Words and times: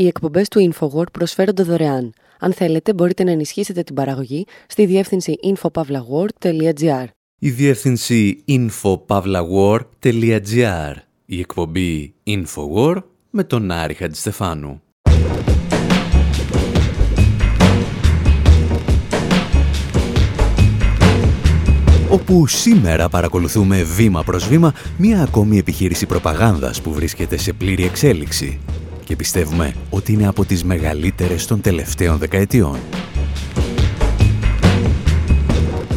Οι 0.00 0.06
εκπομπές 0.06 0.48
του 0.48 0.72
InfoWord 0.72 1.12
προσφέρονται 1.12 1.62
δωρεάν. 1.62 2.12
Αν 2.38 2.52
θέλετε, 2.52 2.94
μπορείτε 2.94 3.24
να 3.24 3.30
ενισχύσετε 3.30 3.82
την 3.82 3.94
παραγωγή 3.94 4.46
στη 4.66 4.86
διεύθυνση 4.86 5.34
infopavlagor.gr. 5.42 7.04
Η 7.38 7.50
διεύθυνση 7.50 8.44
infopavlagor.gr. 8.48 10.94
Η 11.26 11.38
εκπομπή 11.38 12.14
InfoWord 12.26 13.02
με 13.30 13.44
τον 13.44 13.70
Άρη 13.70 13.94
Χατζηστεφάνου. 13.94 14.82
όπου 22.10 22.46
σήμερα 22.46 23.08
παρακολουθούμε 23.08 23.82
βήμα 23.82 24.22
προς 24.22 24.48
βήμα 24.48 24.74
μία 24.96 25.22
ακόμη 25.22 25.58
επιχείρηση 25.58 26.06
προπαγάνδας 26.06 26.80
που 26.80 26.92
βρίσκεται 26.92 27.36
σε 27.36 27.52
πλήρη 27.52 27.84
εξέλιξη 27.84 28.60
και 29.10 29.16
πιστεύουμε 29.16 29.74
ότι 29.90 30.12
είναι 30.12 30.26
από 30.26 30.44
τις 30.44 30.64
μεγαλύτερες 30.64 31.46
των 31.46 31.60
τελευταίων 31.60 32.18
δεκαετιών. 32.18 32.78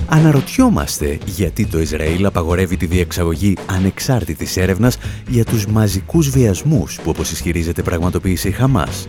Αναρωτιόμαστε 0.07 1.17
γιατί 1.25 1.65
το 1.65 1.79
Ισραήλ 1.79 2.25
απαγορεύει 2.25 2.77
τη 2.77 2.85
διεξαγωγή 2.85 3.57
ανεξάρτητης 3.65 4.57
έρευνας 4.57 4.97
για 5.27 5.45
τους 5.45 5.65
μαζικούς 5.65 6.29
βιασμούς 6.29 6.95
που 6.95 7.09
όπως 7.09 7.31
ισχυρίζεται 7.31 7.81
πραγματοποίησε 7.81 8.47
η 8.47 8.52
Χαμάς 8.52 9.07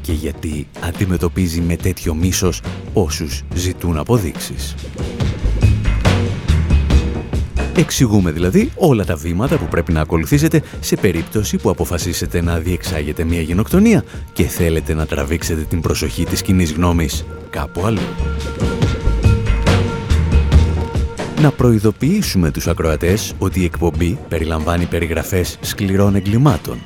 και 0.00 0.12
γιατί 0.12 0.66
αντιμετωπίζει 0.80 1.60
με 1.60 1.76
τέτοιο 1.76 2.14
μίσος 2.14 2.62
όσους 2.92 3.42
ζητούν 3.54 3.98
αποδείξεις. 3.98 4.74
Εξηγούμε 7.76 8.30
δηλαδή 8.30 8.70
όλα 8.76 9.04
τα 9.04 9.16
βήματα 9.16 9.56
που 9.56 9.64
πρέπει 9.64 9.92
να 9.92 10.00
ακολουθήσετε 10.00 10.62
σε 10.80 10.96
περίπτωση 10.96 11.56
που 11.56 11.70
αποφασίσετε 11.70 12.40
να 12.40 12.58
διεξάγετε 12.58 13.24
μια 13.24 13.40
γενοκτονία 13.40 14.04
και 14.32 14.42
θέλετε 14.42 14.94
να 14.94 15.06
τραβήξετε 15.06 15.60
την 15.60 15.80
προσοχή 15.80 16.24
της 16.24 16.42
κοινή 16.42 16.64
γνώμης 16.64 17.24
κάπου 17.50 17.84
αλλού. 17.84 18.00
Να 21.40 21.50
προειδοποιήσουμε 21.50 22.50
τους 22.50 22.68
ακροατές 22.68 23.34
ότι 23.38 23.60
η 23.60 23.64
εκπομπή 23.64 24.18
περιλαμβάνει 24.28 24.84
περιγραφές 24.84 25.58
σκληρών 25.60 26.14
εγκλημάτων. 26.14 26.78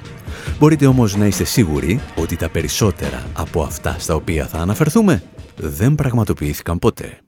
Μπορείτε 0.59 0.87
όμως 0.87 1.17
να 1.17 1.27
είστε 1.27 1.45
σίγουροι 1.45 2.01
ότι 2.15 2.37
τα 2.37 2.49
περισσότερα 2.49 3.23
από 3.33 3.63
αυτά 3.63 3.97
στα 3.99 4.15
οποία 4.15 4.47
θα 4.47 4.59
αναφερθούμε 4.59 5.23
δεν 5.57 5.95
πραγματοποιήθηκαν 5.95 6.79
ποτέ. 6.79 7.24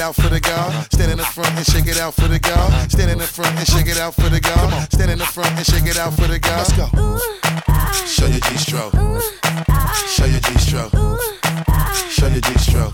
It 0.00 0.02
out 0.02 0.14
for 0.14 0.28
the 0.28 0.40
girl. 0.40 0.70
Stand 0.92 1.12
in 1.12 1.18
the 1.18 1.24
front 1.24 1.54
and 1.56 1.66
shake 1.66 1.86
it 1.86 1.98
out 1.98 2.14
for 2.14 2.26
the 2.28 2.38
girl. 2.38 2.70
Stand 2.88 3.10
in 3.10 3.18
the 3.18 3.26
front 3.26 3.54
and 3.58 3.66
shake 3.66 3.86
it 3.86 3.98
out 3.98 4.14
for 4.14 4.28
the 4.30 4.40
girl. 4.40 4.70
Stand 4.92 5.10
in 5.10 5.18
the 5.18 5.24
front 5.24 5.50
and 5.56 5.66
shake 5.66 5.86
it 5.86 5.98
out 5.98 6.14
for 6.14 6.26
the 6.26 6.38
girl. 6.38 6.56
Let's 6.56 6.72
go. 6.72 6.86
Show 8.06 8.26
your 8.26 8.40
G-stroke. 8.40 8.94
Show 10.08 10.24
your 10.24 10.40
G-stroke. 10.40 11.49
Show 12.08 12.28
your 12.28 12.40
G-stroke. 12.40 12.92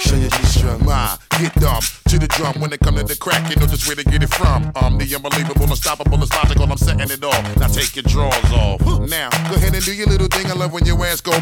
Show 0.00 0.16
your 0.16 0.30
G-stroke. 0.30 0.82
Ma, 0.82 1.16
get 1.38 1.54
dumb 1.54 1.82
to 2.08 2.18
the 2.18 2.28
drum 2.28 2.60
when 2.60 2.72
it 2.72 2.80
come 2.80 2.96
to 2.96 3.04
the 3.04 3.16
crack. 3.16 3.48
You 3.50 3.56
know 3.56 3.66
just 3.66 3.86
where 3.86 3.96
to 3.96 4.04
get 4.04 4.22
it 4.22 4.32
from. 4.34 4.72
I'm 4.76 4.98
the 4.98 5.06
unbelievable, 5.14 5.68
unstoppable, 5.68 6.22
it's 6.22 6.32
logical. 6.32 6.64
I'm 6.70 6.76
setting 6.76 7.10
it 7.10 7.22
off. 7.24 7.56
Now 7.56 7.68
take 7.68 7.94
your 7.96 8.04
drawers 8.04 8.52
off. 8.52 8.80
Now 9.08 9.30
go 9.48 9.56
ahead 9.56 9.74
and 9.74 9.84
do 9.84 9.94
your 9.94 10.06
little 10.06 10.28
thing. 10.28 10.46
I 10.46 10.54
love 10.54 10.72
when 10.72 10.84
your 10.86 10.98
ass 11.04 11.20
go 11.20 11.32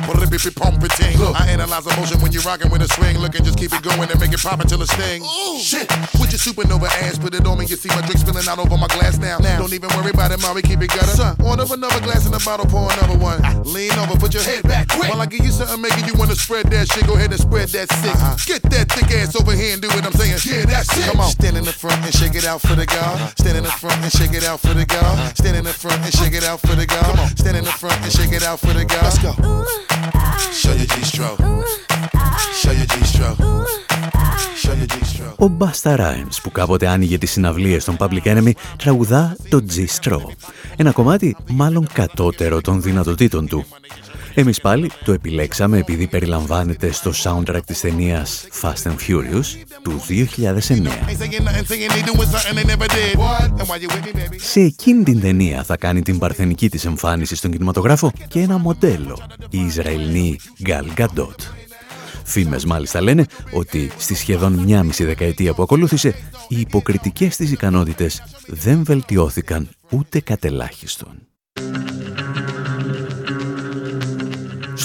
pump 0.56 0.82
it 0.82 0.90
ting. 0.96 1.16
I 1.34 1.46
analyze 1.48 1.86
emotion 1.86 2.20
when 2.20 2.32
you're 2.32 2.42
rocking 2.42 2.70
with 2.70 2.82
a 2.82 2.88
swing. 2.88 3.18
Look 3.18 3.34
and 3.34 3.44
just 3.44 3.58
keep 3.58 3.72
it 3.72 3.82
going 3.82 4.10
and 4.10 4.18
make 4.20 4.32
it 4.32 4.42
pop 4.42 4.60
until 4.60 4.82
it 4.82 4.88
sting. 4.88 5.22
Shit, 5.60 5.86
with 6.18 6.32
your 6.32 6.40
supernova 6.40 6.88
ass, 7.04 7.18
put 7.18 7.34
it 7.34 7.46
on 7.46 7.58
me. 7.58 7.66
You 7.66 7.76
see 7.76 7.88
my 7.90 8.00
drink 8.02 8.18
spilling 8.18 8.48
out 8.48 8.58
over 8.58 8.76
my 8.76 8.88
glass 8.88 9.18
now. 9.18 9.38
now. 9.38 9.58
Don't 9.60 9.72
even 9.72 9.90
worry 9.96 10.10
about 10.10 10.32
it, 10.32 10.40
Mommy. 10.42 10.62
Keep 10.62 10.82
it 10.82 10.90
gutter. 10.90 11.16
Son, 11.16 11.36
order 11.44 11.64
another 11.70 12.00
glass 12.00 12.26
in 12.26 12.32
the 12.32 12.42
bottle, 12.44 12.66
pour 12.66 12.90
another 12.92 13.18
one. 13.18 13.40
Ah. 13.44 13.60
Lean 13.64 13.92
over, 14.00 14.16
put 14.16 14.34
your 14.34 14.42
head 14.42 14.62
back 14.64 14.88
quick. 14.88 15.10
While 15.10 15.20
I 15.20 15.26
give 15.26 15.44
you 15.44 15.52
something 15.52 15.80
making 15.96 16.12
you 16.12 16.18
wanna 16.20 16.36
spread 16.36 16.66
that 16.74 16.84
shit, 16.92 17.06
go 17.06 17.14
ahead 17.14 17.30
and 17.32 17.40
spread 17.40 17.68
that 17.76 17.88
sick. 18.00 18.14
Uh-huh. 18.14 18.36
Get 18.44 18.62
that 18.74 18.86
thick 18.92 19.10
ass 19.18 19.34
over 19.40 19.54
here 19.60 19.72
and 19.74 19.80
do 19.82 19.88
what 19.88 20.04
I'm 20.04 20.12
saying. 20.12 20.36
Yeah, 20.44 20.64
that's 20.72 20.92
it. 20.98 21.04
Come 21.08 21.20
on. 21.20 21.30
Stand 21.30 21.56
in 21.56 21.64
the 21.64 21.76
front 21.82 22.00
and 22.04 22.14
shake 22.14 22.36
it 22.40 22.44
out 22.44 22.60
for 22.60 22.76
the 22.80 22.86
girl. 22.86 23.14
Stand 23.40 23.56
in 23.60 23.64
the 23.64 23.76
front 23.82 23.98
and 24.04 24.12
shake 24.12 24.34
it 24.38 24.44
out 24.44 24.60
for 24.60 24.74
the 24.80 24.86
girl. 24.94 25.12
Stand 25.40 25.56
in 25.56 25.64
the 25.64 25.76
front 25.82 26.00
and 26.04 26.12
shake 26.18 26.34
it 26.34 26.44
out 26.44 26.60
for 26.60 26.74
the 26.80 26.86
girl. 26.94 27.12
Stand 27.40 27.56
in 27.56 27.64
the 27.64 27.76
front 27.82 27.98
and 28.04 28.12
shake 28.12 28.32
it 28.38 28.44
out 28.48 28.58
for 28.60 28.72
the 28.78 28.84
girl. 28.92 29.04
Let's 29.06 29.18
go. 29.24 29.32
Show 30.60 30.74
your 30.80 30.88
G-stroke. 30.92 31.40
Show 32.60 32.72
your 32.80 32.88
G-stroke. 32.92 33.40
Ο 35.38 35.50
Basta 35.58 35.96
Rhymes 35.96 36.38
που 36.42 36.50
κάποτε 36.50 36.86
άνοιγε 36.88 37.18
τις 37.18 37.30
συναυλίες 37.30 37.84
των 37.84 37.96
Public 37.98 38.22
Enemy 38.22 38.50
τραγουδά 38.76 39.36
το 39.48 39.64
G-Straw. 39.74 40.20
Ένα 40.76 40.92
κομμάτι 40.92 41.36
μάλλον 41.48 41.88
κατώτερο 41.92 42.60
των 42.60 42.82
δυνατοτήτων 42.82 43.46
του. 43.46 43.66
Εμείς 44.38 44.60
πάλι 44.60 44.90
το 45.04 45.12
επιλέξαμε 45.12 45.78
επειδή 45.78 46.06
περιλαμβάνεται 46.06 46.92
στο 46.92 47.12
soundtrack 47.22 47.60
της 47.66 47.80
ταινίας 47.80 48.46
Fast 48.62 48.82
and 48.82 48.96
Furious 49.08 49.44
του 49.82 50.02
2009. 50.08 50.88
Σε 54.36 54.60
εκείνη 54.60 55.02
την 55.02 55.20
ταινία 55.20 55.64
θα 55.64 55.76
κάνει 55.76 56.02
την 56.02 56.18
παρθενική 56.18 56.68
της 56.68 56.84
εμφάνιση 56.84 57.36
στον 57.36 57.50
κινηματογράφο 57.50 58.12
και 58.28 58.40
ένα 58.40 58.58
μοντέλο, 58.58 59.22
η 59.50 59.60
Ισραηλινή 59.60 60.36
Gal 60.66 61.00
Gadot. 61.00 61.36
Φήμες 62.24 62.64
μάλιστα 62.64 63.00
λένε 63.00 63.26
ότι 63.52 63.90
στη 63.98 64.14
σχεδόν 64.14 64.52
μια 64.52 64.82
μισή 64.82 65.04
δεκαετία 65.04 65.54
που 65.54 65.62
ακολούθησε 65.62 66.14
οι 66.48 66.60
υποκριτικές 66.60 67.36
της 67.36 67.52
ικανότητες 67.52 68.22
δεν 68.46 68.84
βελτιώθηκαν 68.84 69.68
ούτε 69.90 70.20
κατελάχιστον. 70.20 71.26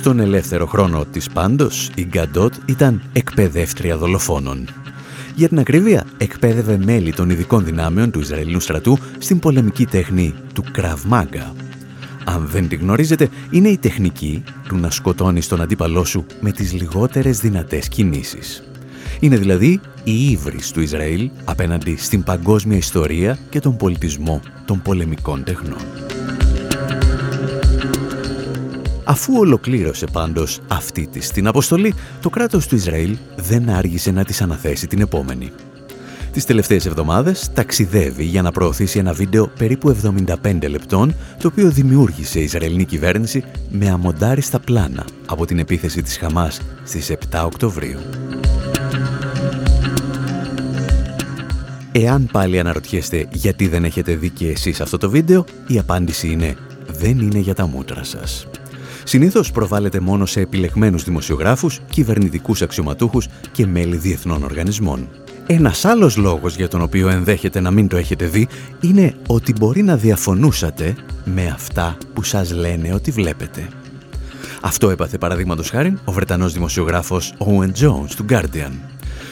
Στον 0.02 0.20
ελεύθερο 0.20 0.66
χρόνο 0.66 1.06
της 1.06 1.30
πάντως, 1.30 1.90
η 1.96 2.04
Γκαντότ 2.04 2.54
ήταν 2.66 3.02
εκπαιδεύτρια 3.14 3.98
δολοφόνων. 3.98 4.68
Για 5.36 5.48
την 5.48 5.60
ακρίβεια, 5.60 6.06
εκπαίδευε 6.18 6.78
μέλη 6.78 7.14
των 7.14 7.30
ειδικών 7.30 7.66
δυνάμεων 7.66 8.12
του 8.12 8.20
Ισραηλινού 8.20 8.60
στρατού 8.60 8.98
στην 9.18 9.40
πολεμική 9.40 9.86
τέχνη 9.86 10.34
του 10.54 10.64
Krav 10.76 11.12
Maga. 11.12 11.54
Αν 12.24 12.48
δεν 12.52 12.68
τη 12.68 12.76
γνωρίζετε, 12.76 13.30
είναι 13.52 13.70
η 13.70 13.78
τεχνική 13.78 14.44
του 14.68 14.78
να 14.78 14.90
σκοτώνεις 14.90 15.48
τον 15.48 15.62
αντίπαλό 15.62 16.06
σου 16.06 16.26
με 16.40 16.52
τις 16.52 16.74
λιγότερες 16.74 17.40
δυνατές 17.40 17.88
κινήσεις. 17.88 18.64
Είναι 19.20 19.38
δηλαδή 19.38 19.80
η 20.04 20.30
ύβρις 20.30 20.72
του 20.72 20.82
Ισραήλ 20.82 21.30
απέναντι 21.44 21.96
στην 21.98 22.24
παγκόσμια 22.24 22.78
ιστορία 22.78 23.40
και 23.50 23.60
τον 23.60 23.78
πολιτισμό 23.78 24.42
των 24.66 24.82
πολεμικών 24.82 25.44
τεχνών. 25.44 26.11
Αφού 29.04 29.34
ολοκλήρωσε 29.38 30.06
πάντως 30.12 30.60
αυτή 30.68 31.08
της 31.08 31.32
την 31.32 31.48
αποστολή, 31.48 31.94
το 32.22 32.30
κράτος 32.30 32.68
του 32.68 32.76
Ισραήλ 32.76 33.18
δεν 33.36 33.70
άργησε 33.70 34.12
να 34.12 34.24
της 34.24 34.42
αναθέσει 34.42 34.88
την 34.88 35.02
επόμενη. 35.02 35.52
Τις 36.32 36.46
τελευταίες 36.46 36.86
εβδομάδες 36.86 37.50
ταξιδεύει 37.54 38.24
για 38.24 38.42
να 38.42 38.52
προωθήσει 38.52 39.00
ένα 39.00 39.14
βίντεο 39.14 39.48
περίπου 39.48 39.90
75 39.90 40.70
λεπτών, 40.70 41.16
το 41.42 41.48
οποίο 41.48 41.70
δημιούργησε 41.70 42.40
η 42.40 42.44
Ισραηλινή 42.44 42.86
κυβέρνηση 42.86 43.44
με 43.70 43.90
αμοντάριστα 43.90 44.60
πλάνα 44.60 45.06
από 45.26 45.46
την 45.46 45.60
επίθεση 45.60 46.02
της 46.02 46.18
Χαμάς 46.18 46.62
στις 46.84 47.10
7 47.10 47.44
Οκτωβρίου. 47.46 48.00
Εάν 51.92 52.30
πάλι 52.32 52.60
αναρωτιέστε 52.60 53.28
γιατί 53.32 53.68
δεν 53.68 53.84
έχετε 53.84 54.16
δει 54.16 54.30
και 54.30 54.48
εσείς 54.48 54.82
αυτό 54.82 54.98
το 54.98 55.10
βίντεο, 55.10 55.46
η 55.68 55.80
απάντηση 55.80 56.28
είναι 56.28 56.56
«Δεν 56.88 57.20
είναι 57.20 57.40
για 57.40 57.56
τα 57.56 57.68
μούτρα 57.68 58.04
σας». 58.04 58.48
Συνήθως 59.04 59.52
προβάλλεται 59.52 60.00
μόνο 60.00 60.26
σε 60.26 60.40
επιλεγμένους 60.40 61.04
δημοσιογράφους, 61.04 61.80
κυβερνητικούς 61.90 62.62
αξιωματούχους 62.62 63.28
και 63.52 63.66
μέλη 63.66 63.96
διεθνών 63.96 64.44
οργανισμών. 64.44 65.10
Ένας 65.48 65.86
άλλος 65.86 66.18
λόγος 66.18 66.56
για 66.56 66.68
τον 66.68 66.82
οποίο 66.82 67.10
ενδέχεται 67.10 67.60
να 67.60 67.72
μην 67.72 67.88
το 67.88 67.98
έχετε 67.98 68.26
δει 68.26 68.48
είναι 68.82 69.14
ότι 69.28 69.54
μπορεί 69.60 69.84
να 69.84 69.96
διαφωνούσατε 69.96 70.96
με 71.26 71.48
αυτά 71.48 71.98
που 72.14 72.24
σας 72.24 72.52
λένε 72.52 72.94
ότι 72.94 73.12
βλέπετε. 73.12 73.68
Αυτό 74.62 74.90
έπαθε 74.90 75.18
παραδείγματος 75.18 75.70
χάρη 75.70 75.94
ο 76.06 76.12
Βρετανός 76.12 76.54
δημοσιογράφος 76.54 77.34
Owen 77.38 77.72
Jones 77.84 78.10
του 78.16 78.26
Guardian. 78.30 78.72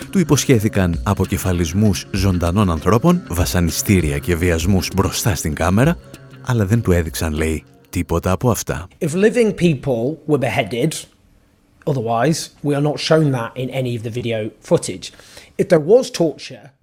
Του 0.10 0.20
υποσχέθηκαν 0.20 1.00
αποκεφαλισμούς 1.04 2.06
ζωντανών 2.12 2.72
ανθρώπων, 2.72 3.22
βασανιστήρια 3.28 4.18
και 4.18 4.36
βιασμούς 4.36 4.88
μπροστά 4.96 5.36
στην 5.36 5.54
κάμερα, 5.54 5.98
αλλά 6.46 6.66
δεν 6.66 6.82
του 6.82 6.92
έδειξαν, 6.92 7.34
λέει, 7.34 7.64
τίποτα 7.91 8.31
από 8.31 8.51
αυτά. 8.51 8.89
If 8.99 9.15
living 9.15 9.53
people 9.55 10.17
were 10.27 10.39
beheaded, 10.39 10.93
otherwise 11.87 12.51
we 12.62 12.75
are 12.75 12.83
not 12.83 12.99
shown 12.99 13.31
that 13.33 13.53
in 13.56 13.69
any 13.71 13.95
of 13.97 14.03
the 14.03 14.11
video 14.11 14.51
footage. 14.61 15.12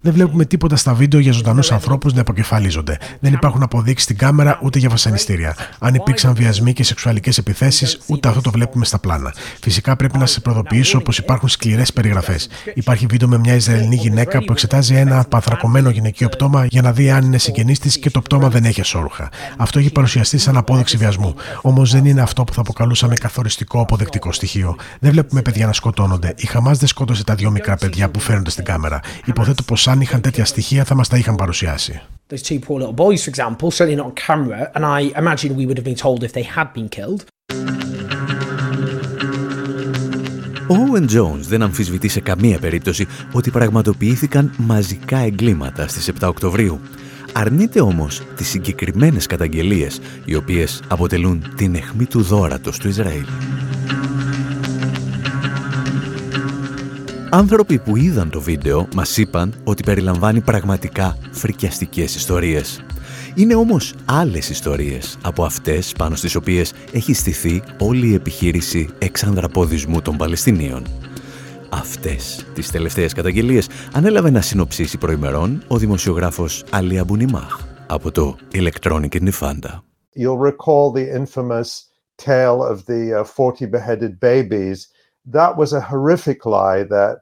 Δεν 0.07 0.15
βλέπουμε 0.15 0.45
τίποτα 0.45 0.75
στα 0.75 0.93
βίντεο 0.93 1.19
για 1.19 1.31
ζωντανούς 1.31 1.71
ανθρώπους 1.71 2.13
να 2.13 2.21
αποκεφαλίζονται. 2.21 2.97
Δεν 3.19 3.33
υπάρχουν 3.33 3.63
αποδείξεις 3.63 4.03
στην 4.03 4.17
κάμερα 4.17 4.59
ούτε 4.63 4.79
για 4.79 4.89
βασανιστήρια. 4.89 5.55
Αν 5.79 5.93
υπήρξαν 5.93 6.35
βιασμοί 6.35 6.73
και 6.73 6.83
σεξουαλικές 6.83 7.37
επιθέσεις, 7.37 7.99
ούτε 8.05 8.27
αυτό 8.27 8.41
το 8.41 8.51
βλέπουμε 8.51 8.85
στα 8.85 8.99
πλάνα. 8.99 9.33
Φυσικά 9.61 9.95
πρέπει 9.95 10.17
να 10.17 10.25
σα 10.25 10.41
προδοποιήσω 10.41 10.99
πως 10.99 11.17
υπάρχουν 11.17 11.49
σκληρές 11.49 11.93
περιγραφές. 11.93 12.49
Υπάρχει 12.73 13.05
βίντεο 13.05 13.27
με 13.27 13.37
μια 13.37 13.55
Ισραηλινή 13.55 13.95
γυναίκα 13.95 14.43
που 14.43 14.51
εξετάζει 14.51 14.95
ένα 14.95 15.23
παθρακωμένο 15.29 15.89
γυναικείο 15.89 16.29
πτώμα 16.29 16.65
για 16.65 16.81
να 16.81 16.91
δει 16.91 17.09
αν 17.09 17.23
είναι 17.23 17.37
συγγενής 17.37 17.79
της 17.79 17.99
και 17.99 18.09
το 18.09 18.21
πτώμα 18.21 18.49
δεν 18.49 18.65
έχει 18.65 18.81
ασόρουχα. 18.81 19.29
Αυτό 19.57 19.79
έχει 19.79 19.91
παρουσιαστεί 19.91 20.37
σαν 20.37 20.57
απόδειξη 20.57 20.97
βιασμού. 20.97 21.35
Όμως 21.61 21.91
δεν 21.91 22.05
είναι 22.05 22.21
αυτό 22.21 22.43
που 22.43 22.53
θα 22.53 22.61
αποκαλούσαμε 22.61 23.15
καθοριστικό 23.15 23.81
αποδεκτικό 23.81 24.31
στοιχείο. 24.31 24.75
Δεν 24.99 25.11
βλέπουμε 25.11 25.41
παιδιά 25.41 25.65
να 25.65 25.73
σκοτώνονται. 25.73 26.33
Η 26.37 26.45
Χαμάς 26.45 26.77
δεν 26.77 26.87
σκότωσε 26.87 27.23
τα 27.23 27.35
δύο 27.35 27.51
μικρά 27.51 27.75
παιδιά 27.75 28.09
που 28.09 28.19
φαίνονται 28.19 28.49
στην 28.49 28.63
κάμερα. 28.63 28.99
Υποθέτω 29.25 29.63
πως 29.63 29.87
αν 29.97 30.03
είχαν 30.03 30.21
τέτοια 30.21 30.45
στοιχεία 30.45 30.83
θα 30.83 30.95
μας 30.95 31.07
τα 31.07 31.17
είχαν 31.17 31.35
παρουσιάσει. 31.35 32.01
Those 32.29 32.35
two 32.35 32.59
poor 32.59 32.79
little 32.79 32.95
boys, 32.95 33.21
for 33.23 33.31
example, 33.33 33.71
certainly 33.71 33.97
not 34.01 34.05
on 34.05 34.13
camera, 34.27 34.59
and 34.75 34.83
I 34.85 34.99
imagine 35.23 35.49
we 35.55 35.65
would 35.67 35.77
have 35.79 35.87
been 35.91 36.01
told 36.05 36.19
if 36.27 36.31
they 36.37 36.45
had 36.55 36.67
been 36.73 36.89
killed. 36.97 37.21
Ο 40.69 40.75
Owen 40.75 41.09
Jones 41.15 41.47
δεν 41.47 41.61
αμφισβητεί 41.61 42.07
σε 42.07 42.19
καμία 42.19 42.59
περίπτωση 42.59 43.07
ότι 43.31 43.51
πραγματοποιήθηκαν 43.51 44.53
μαζικά 44.57 45.17
εγκλήματα 45.17 45.87
στις 45.87 46.11
7 46.19 46.27
Οκτωβρίου. 46.27 46.79
Αρνείται 47.33 47.81
όμως 47.81 48.21
τις 48.35 48.47
συγκεκριμένες 48.47 49.25
καταγγελίες, 49.25 49.99
οι 50.25 50.35
οποίες 50.35 50.81
αποτελούν 50.87 51.53
την 51.55 51.75
αιχμή 51.75 52.05
του 52.05 52.21
δόρατος 52.21 52.77
του 52.77 52.87
Ισραήλ. 52.87 53.25
Άνθρωποι 57.29 57.79
που 57.79 57.95
είδαν 57.97 58.29
το 58.29 58.41
βίντεο 58.41 58.87
μας 58.95 59.17
είπαν 59.17 59.53
ότι 59.63 59.83
περιλαμβάνει 59.83 60.41
πραγματικά 60.41 61.17
φρικιαστικές 61.31 62.15
ιστορίες. 62.15 62.85
Είναι 63.35 63.55
όμως 63.55 63.95
άλλες 64.05 64.49
ιστορίες 64.49 65.17
από 65.23 65.43
αυτές 65.43 65.93
πάνω 65.97 66.15
στις 66.15 66.35
οποίες 66.35 66.73
έχει 66.91 67.13
στηθεί 67.13 67.63
όλη 67.79 68.07
η 68.07 68.13
επιχείρηση 68.13 68.89
εξανδραποδισμού 68.99 70.01
των 70.01 70.17
Παλαιστινίων. 70.17 70.83
Αυτές 71.69 72.45
τις 72.53 72.71
τελευταίες 72.71 73.13
καταγγελίες 73.13 73.69
ανέλαβε 73.93 74.29
να 74.29 74.41
συνοψίσει 74.41 74.97
προημερών 74.97 75.63
ο 75.67 75.77
δημοσιογράφος 75.77 76.63
Αλία 76.71 77.03
Μπουνιμάχ 77.03 77.59
από 77.87 78.11
το 78.11 78.35
Electronic 78.53 79.29
Nifanda. 79.29 79.81
You'll 80.19 80.51
recall 80.53 80.91
the 80.91 81.07
infamous 81.21 81.69
tale 82.25 82.59
of 82.71 82.85
the 82.85 83.23
40 83.35 83.65
uh, 83.65 83.69
beheaded 83.69 84.19
babies 84.19 84.87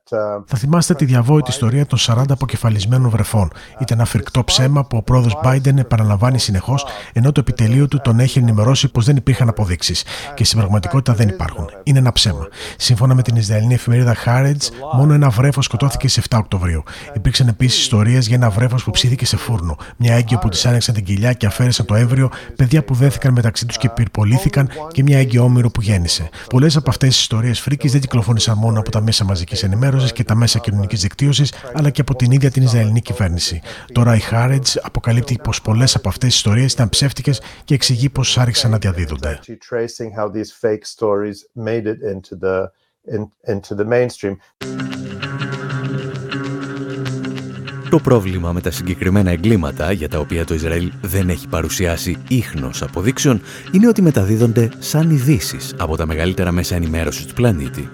Uh, 0.10 0.44
Θα 0.46 0.58
θυμάστε 0.58 0.94
τη 0.94 1.06
διαβόητη 1.06 1.50
ιστορία 1.50 1.86
των 1.86 2.00
40 2.02 2.24
αποκεφαλισμένων 2.30 3.10
βρεφών. 3.10 3.52
Ήταν 3.80 3.98
ένα 3.98 4.06
φρικτό 4.06 4.44
ψέμα 4.44 4.86
που 4.86 4.98
ο 4.98 5.04
πρόεδρος 5.04 5.38
Biden 5.44 5.78
επαναλαμβάνει 5.78 6.40
συνεχώς, 6.40 6.86
ενώ 7.14 7.32
το 7.32 7.40
επιτελείο 7.40 7.88
του 7.88 8.00
τον 8.04 8.20
έχει 8.20 8.40
ενημερώσει 8.40 8.92
πως 8.92 9.06
δεν 9.06 9.16
υπήρχαν 9.16 9.50
αποδείξεις. 9.50 10.04
Και 10.34 10.44
στην 10.44 10.58
πραγματικότητα 10.58 11.14
δεν 11.14 11.28
υπάρχουν. 11.28 11.70
Είναι 11.84 12.00
ένα 12.00 12.12
ψέμα. 12.12 12.48
Σύμφωνα 12.78 13.16
με 13.16 13.22
την 13.22 13.36
Ισραηλινή 13.36 13.74
εφημερίδα 13.74 14.16
Haaretz, 14.26 14.70
μόνο 14.96 15.14
ένα 15.14 15.30
βρέφος 15.30 15.66
σκοτώθηκε 15.66 16.08
σε 16.08 16.22
7 16.30 16.38
Οκτωβρίου. 16.38 16.84
Υπήρξαν 17.14 17.48
επίσης 17.48 17.80
ιστορίες 17.80 18.28
για 18.28 18.36
ένα 18.36 18.50
βρέφος 18.50 18.84
που 18.84 18.92
ψήθηκε 18.92 19.26
σε 19.26 19.38
φούρνο, 19.38 19.78
μια 19.98 20.16
έγκυο 20.16 20.38
που 20.38 20.50
της 20.50 20.66
άνοιξαν 20.66 20.96
την 20.96 21.04
κοιλιά 21.04 21.34
και 21.34 21.46
αφαίρεσαν 21.46 21.86
το 21.86 21.96
έμβριο, 21.96 22.30
παιδιά 22.56 22.84
που 22.84 22.94
δέθηκαν 22.94 23.34
μεταξύ 23.34 23.66
τους 23.66 23.78
και 23.78 23.90
πυρπολήθηκαν 23.90 24.70
και 24.92 25.04
μια 25.04 25.18
έγκυο 25.18 25.44
όμοιρο 25.44 25.70
που 25.70 25.82
γέννησε. 25.82 26.30
Πολλές 26.50 26.76
από 26.76 26.90
αυτές 26.90 27.10
τις 27.10 27.20
ιστορίες 27.20 27.60
φρίκη 27.60 27.88
δεν 27.96 28.04
κυκλοφόρησαν 28.04 28.58
μόνο 28.58 28.80
από 28.80 28.92
τα 28.92 29.02
μέσα 29.02 29.24
μαζικής 29.24 29.64
ενημέρωσης 29.64 30.12
και 30.12 30.24
τα 30.24 30.36
μέσα 30.36 30.60
κοινωνικής 30.60 31.02
δικτύωσης, 31.02 31.54
αλλά 31.74 31.90
και 31.90 32.02
από 32.02 32.16
την 32.16 32.32
ίδια 32.32 32.52
την 32.52 32.64
Ισραηλινή 32.64 33.02
κυβέρνηση. 33.02 33.62
Τώρα 33.92 34.16
η 34.16 34.20
Χάρετζ 34.20 34.76
αποκαλύπτει 34.82 35.40
πως 35.44 35.62
πολλές 35.62 35.96
από 35.96 36.10
αυτές 36.10 36.28
τις 36.30 36.38
ιστορίες 36.38 36.74
ήταν 36.74 36.90
ψεύτικες 36.90 37.42
και 37.64 37.74
εξηγεί 37.74 38.10
πως 38.10 38.38
άρχισαν 38.38 38.72
να 38.72 38.78
διαδίδονται. 38.78 39.40
Το 47.96 48.02
πρόβλημα 48.02 48.52
με 48.52 48.62
τα 48.62 48.72
συγκεκριμένα 48.72 49.32
εγκλήματα 49.32 49.92
για 49.92 50.10
τα 50.10 50.20
οποία 50.20 50.46
το 50.46 50.54
Ισραήλ 50.54 50.92
δεν 51.02 51.30
έχει 51.30 51.48
παρουσιάσει 51.48 52.18
ίχνος 52.28 52.82
αποδείξεων 52.82 53.42
είναι 53.72 53.88
ότι 53.88 54.02
μεταδίδονται 54.02 54.70
σαν 54.80 55.10
ειδήσεις 55.10 55.76
από 55.78 55.98
τα 55.98 56.06
μεγαλύτερα 56.06 56.52
μέσα 56.52 56.76
ενημέρωσης 56.76 57.26
του 57.26 57.34
πλανήτη 57.34 57.90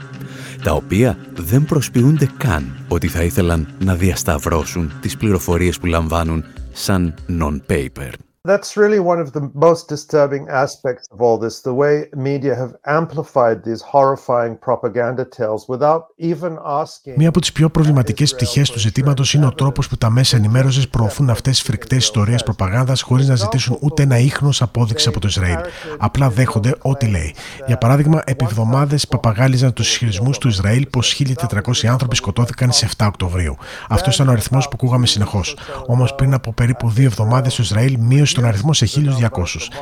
τα 0.64 0.72
οποία 0.72 1.18
δεν 1.36 1.66
προσποιούνται 1.66 2.30
καν 2.38 2.76
ότι 2.88 3.08
θα 3.08 3.24
ήθελαν 3.24 3.68
να 3.80 3.96
διασταυρώσουν 3.96 4.92
τις 5.02 5.18
πληροφορίες 5.18 5.80
που 5.80 5.86
λαμβάνουν 5.86 6.44
σαν 6.72 7.14
non-paper. 7.40 8.31
That's 8.44 8.76
really 8.76 9.00
one 9.00 9.20
of 9.20 9.34
the 9.34 9.52
most 9.54 9.88
disturbing 9.88 10.50
aspects 10.50 11.06
of 11.14 11.22
all 11.22 11.38
this, 11.38 11.62
the 11.62 11.76
way 11.82 12.10
media 12.16 12.56
have 12.56 12.74
amplified 13.00 13.58
these 13.64 13.82
horrifying 13.94 14.54
propaganda 14.68 15.26
tales 15.38 15.64
without 15.68 16.04
even 16.18 16.58
asking. 16.66 17.16
Μία 17.18 17.30
από 17.30 17.40
τις 17.40 17.52
πιο 17.52 17.70
προβληματικές 17.70 18.34
πτυχές 18.34 18.70
του 18.70 18.80
ζητήματος 18.80 19.34
είναι 19.34 19.46
ο 19.46 19.54
τρόπος 19.54 19.88
που 19.88 19.98
τα 19.98 20.10
μέσα 20.10 20.38
ενημέρωσης 20.38 20.90
προωθούν 20.90 21.30
αυτές 21.30 21.52
τις 21.52 21.62
φρικτές 21.62 21.98
ιστορίες 21.98 22.44
προπαγάνδας 22.44 23.02
χωρίς 23.02 23.28
να 23.28 23.36
ζητήσουν 23.36 23.78
ούτε 23.82 24.04
ένα 24.04 24.18
ίχνος 24.18 24.62
απόδειξη 24.62 25.08
από 25.10 25.20
το 25.20 25.28
Ισραήλ. 25.28 25.58
Απλά 25.98 26.30
δέχονται 26.30 26.76
ό,τι 26.82 27.08
λέει. 27.08 27.36
Για 27.68 27.78
παράδειγμα, 27.78 28.22
επί 28.26 28.46
εβδομάδες 28.46 29.08
παπαγάλιζαν 29.08 29.74
τους 29.74 29.90
ισχυρισμού 29.90 30.32
του 30.32 30.48
Ισραήλ 30.48 30.88
πως 30.88 31.22
1.400 31.50 31.88
άνθρωποι 31.88 32.16
σκοτώθηκαν 32.16 32.72
σε 32.72 32.86
7 32.98 33.06
Οκτωβρίου. 33.08 33.56
Αυτό 33.90 34.10
ήταν 34.14 34.28
ο 34.28 34.32
αριθμός 34.32 34.66
που 34.66 34.72
ακούγαμε 34.74 35.06
συνεχώς. 35.06 35.58
Όμως 35.88 36.16
πριν 36.16 36.34
από 36.34 36.54
περίπου 36.54 36.90
δύο 36.90 37.06
εβδομάδες 37.06 37.56
το 37.56 37.62
Ισραήλ 37.64 37.98
μείωσε 38.00 38.30
τον 38.34 38.46
αριθμό 38.46 38.74
σε 38.74 38.86
1.200. 38.86 39.30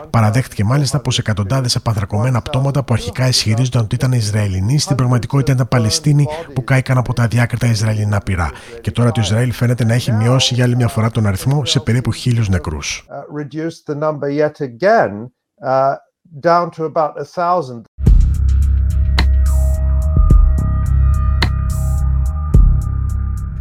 Παραδέχτηκε 0.09 0.63
μάλιστα 0.63 0.99
πως 0.99 1.17
εκατοντάδες 1.17 1.75
απανθρακωμένα 1.75 2.41
πτώματα 2.41 2.83
που 2.83 2.93
αρχικά 2.93 3.27
ισχυρίζονταν 3.27 3.81
ότι 3.81 3.95
ήταν 3.95 4.11
Ισραηλινοί, 4.11 4.79
στην 4.79 4.95
πραγματικότητα 4.95 5.51
ήταν 5.51 5.67
Παλαιστίνοι 5.67 6.27
που 6.53 6.63
κάηκαν 6.63 6.97
από 6.97 7.13
τα 7.13 7.27
διάκριτα 7.27 7.67
Ισραηλινά 7.67 8.19
πυρά. 8.19 8.51
Και 8.81 8.91
τώρα 8.91 9.11
το 9.11 9.21
Ισραήλ 9.21 9.51
φαίνεται 9.51 9.85
να 9.85 9.93
έχει 9.93 10.11
μειώσει 10.11 10.53
για 10.53 10.63
άλλη 10.63 10.75
μια 10.75 10.87
φορά 10.87 11.11
τον 11.11 11.25
αριθμό 11.25 11.65
σε 11.65 11.79
περίπου 11.79 12.11
χίλιους 12.11 12.49
νεκρούς. 12.49 13.05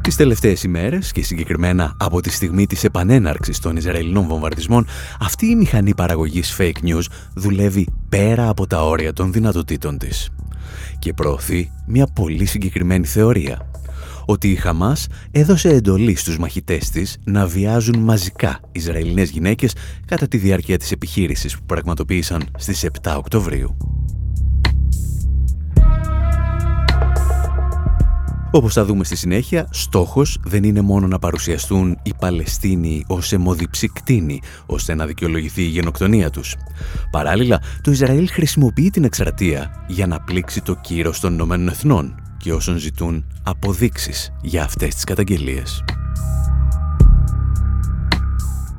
Τις 0.08 0.16
τελευταίες 0.16 0.62
ημέρες 0.62 1.12
και 1.12 1.22
συγκεκριμένα 1.22 1.96
από 1.98 2.20
τη 2.20 2.30
στιγμή 2.30 2.66
της 2.66 2.84
επανέναρξης 2.84 3.58
των 3.58 3.76
Ισραηλινών 3.76 4.26
βομβαρδισμών, 4.26 4.86
αυτή 5.20 5.46
η 5.46 5.54
μηχανή 5.54 5.94
παραγωγής 5.94 6.56
fake 6.58 6.84
news 6.84 7.02
δουλεύει 7.34 7.86
πέρα 8.08 8.48
από 8.48 8.66
τα 8.66 8.84
όρια 8.84 9.12
των 9.12 9.32
δυνατοτήτων 9.32 9.98
της. 9.98 10.30
Και 10.98 11.12
προωθεί 11.12 11.70
μια 11.86 12.06
πολύ 12.06 12.44
συγκεκριμένη 12.44 13.06
θεωρία. 13.06 13.70
Ότι 14.26 14.50
η 14.50 14.54
Χαμάς 14.54 15.06
έδωσε 15.30 15.68
εντολή 15.68 16.16
στους 16.16 16.38
μαχητές 16.38 16.90
της 16.90 17.18
να 17.24 17.46
βιάζουν 17.46 17.98
μαζικά 17.98 18.60
Ισραηλινές 18.72 19.30
γυναίκες 19.30 19.74
κατά 20.06 20.28
τη 20.28 20.36
διάρκεια 20.36 20.78
της 20.78 20.92
επιχείρησης 20.92 21.56
που 21.56 21.64
πραγματοποίησαν 21.66 22.42
στις 22.58 22.84
7 23.02 23.14
Οκτωβρίου. 23.16 23.76
Όπως 28.50 28.72
θα 28.72 28.84
δούμε 28.84 29.04
στη 29.04 29.16
συνέχεια, 29.16 29.68
στόχος 29.70 30.38
δεν 30.44 30.64
είναι 30.64 30.80
μόνο 30.80 31.06
να 31.06 31.18
παρουσιαστούν 31.18 31.98
οι 32.02 32.12
Παλαιστίνοι 32.18 33.04
ως 33.06 33.32
αιμοδιψή 33.32 33.88
κτίνη, 33.88 34.40
ώστε 34.66 34.94
να 34.94 35.06
δικαιολογηθεί 35.06 35.62
η 35.62 35.68
γενοκτονία 35.68 36.30
τους. 36.30 36.56
Παράλληλα, 37.10 37.60
το 37.80 37.90
Ισραήλ 37.90 38.28
χρησιμοποιεί 38.30 38.90
την 38.90 39.04
εκστρατεία 39.04 39.84
για 39.88 40.06
να 40.06 40.20
πλήξει 40.20 40.62
το 40.62 40.74
κύρος 40.74 41.20
των 41.20 41.32
Ηνωμένων 41.32 41.68
Εθνών 41.68 42.14
και 42.36 42.52
όσων 42.52 42.76
ζητούν 42.76 43.24
αποδείξεις 43.42 44.32
για 44.42 44.62
αυτές 44.62 44.94
τις 44.94 45.04
καταγγελίες. 45.04 45.84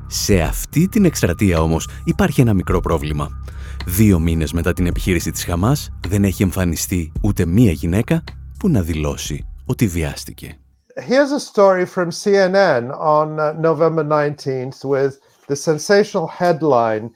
Σε 0.07 0.41
αυτή 0.41 0.87
την 0.87 1.05
εκστρατεία 1.05 1.61
όμως 1.61 1.87
υπάρχει 2.03 2.41
ένα 2.41 2.53
μικρό 2.53 2.79
πρόβλημα. 2.79 3.29
Δύο 3.85 4.19
μήνες 4.19 4.53
μετά 4.53 4.73
την 4.73 4.85
επιχείρηση 4.85 5.31
της 5.31 5.43
Χαμάς 5.43 5.89
δεν 6.07 6.23
έχει 6.23 6.43
εμφανιστεί 6.43 7.11
ούτε 7.21 7.45
μία 7.45 7.71
γυναίκα 7.71 8.23
που 8.59 8.69
να 8.69 8.81
δηλώσει 8.81 9.48
ότι 9.68 9.86
βιάστηκε. 9.86 10.58
Here's 10.96 11.32
a 11.32 11.40
story 11.40 11.86
from 11.86 12.10
CNN 12.10 12.84
on 12.96 13.40
uh, 13.40 13.52
November 13.54 14.04
19th 14.04 14.84
with 14.84 15.18
the 15.48 15.56
sensational 15.56 16.28
headline 16.28 17.10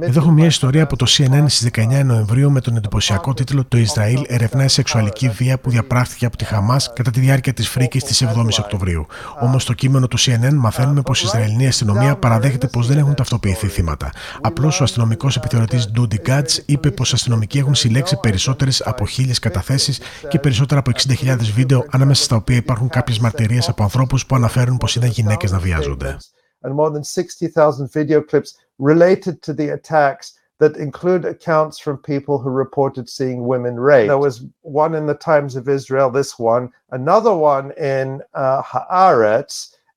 Εδώ 0.00 0.20
έχω 0.20 0.30
μια 0.30 0.46
ιστορία 0.46 0.82
από 0.82 0.96
το 0.96 1.06
CNN 1.08 1.44
στις 1.46 1.68
19 1.76 2.04
Νοεμβρίου 2.04 2.50
με 2.50 2.60
τον 2.60 2.76
εντυπωσιακό 2.76 3.34
τίτλο 3.34 3.64
«Το 3.64 3.76
Ισραήλ 3.76 4.24
ερευνάει 4.26 4.68
σεξουαλική 4.68 5.28
βία 5.28 5.58
που 5.58 5.70
διαπράχθηκε 5.70 6.26
από 6.26 6.36
τη 6.36 6.44
Χαμάς 6.44 6.92
κατά 6.92 7.10
τη 7.10 7.20
διάρκεια 7.20 7.52
της 7.52 7.68
φρίκης 7.68 8.04
της 8.04 8.24
7ης 8.24 8.58
Οκτωβρίου». 8.58 9.06
Όμως 9.40 9.62
στο 9.62 9.72
κείμενο 9.72 10.08
του 10.08 10.18
CNN 10.20 10.52
μαθαίνουμε 10.54 11.02
πως 11.02 11.22
η 11.22 11.26
Ισραηλινή 11.26 11.66
αστυνομία 11.66 12.16
παραδέχεται 12.16 12.66
πως 12.66 12.86
δεν 12.86 12.98
έχουν 12.98 13.14
ταυτοποιηθεί 13.14 13.66
θύματα. 13.66 14.10
Απλώς 14.40 14.80
ο 14.80 14.82
αστυνομικός 14.82 15.36
επιθεωρητής 15.36 15.90
Ντούντι 15.90 16.20
Γκάτς 16.20 16.62
είπε 16.66 16.90
πως 16.90 17.10
οι 17.10 17.14
αστυνομικοί 17.14 17.58
έχουν 17.58 17.74
συλλέξει 17.74 18.16
περισσότερες 18.20 18.82
από 18.84 19.06
χίλιες 19.06 19.38
καταθέσεις 19.38 20.00
και 20.28 20.38
περισσότερα 20.38 20.80
από 20.80 20.90
60.000 20.90 21.36
βίντεο 21.54 21.84
ανάμεσα 21.90 22.24
στα 22.24 22.36
οποία 22.36 22.56
υπάρχουν 22.56 22.88
κάποιες 22.88 23.18
μαρτυρίες 23.18 23.68
από 23.68 23.82
ανθρώπους 23.82 24.26
που 24.26 24.34
αναφέρουν 24.34 24.76
πως 24.76 24.96
είδαν 24.96 25.10
γυναίκες 25.10 25.50
να 25.50 25.58
βιάζονται. 25.58 26.16
And 26.62 26.74
more 26.74 26.90
than 26.90 27.04
60,000 27.04 27.92
video 27.92 28.20
clips 28.20 28.58
related 28.78 29.42
to 29.42 29.52
the 29.52 29.68
attacks 29.70 30.34
that 30.62 30.76
include 30.76 31.22
accounts 31.24 31.76
from 31.84 31.96
people 32.12 32.36
who 32.42 32.50
reported 32.64 33.04
seeing 33.18 33.38
women 33.52 33.74
raped. 33.90 34.10
There 34.14 34.24
was 34.28 34.36
one 34.82 34.92
in 35.00 35.04
the 35.12 35.18
Times 35.30 35.52
of 35.60 35.64
Israel, 35.78 36.08
this 36.20 36.32
one, 36.38 36.64
another 37.00 37.34
one 37.54 37.66
in 37.96 38.06
uh, 38.34 38.62
Haaretz. 38.70 39.54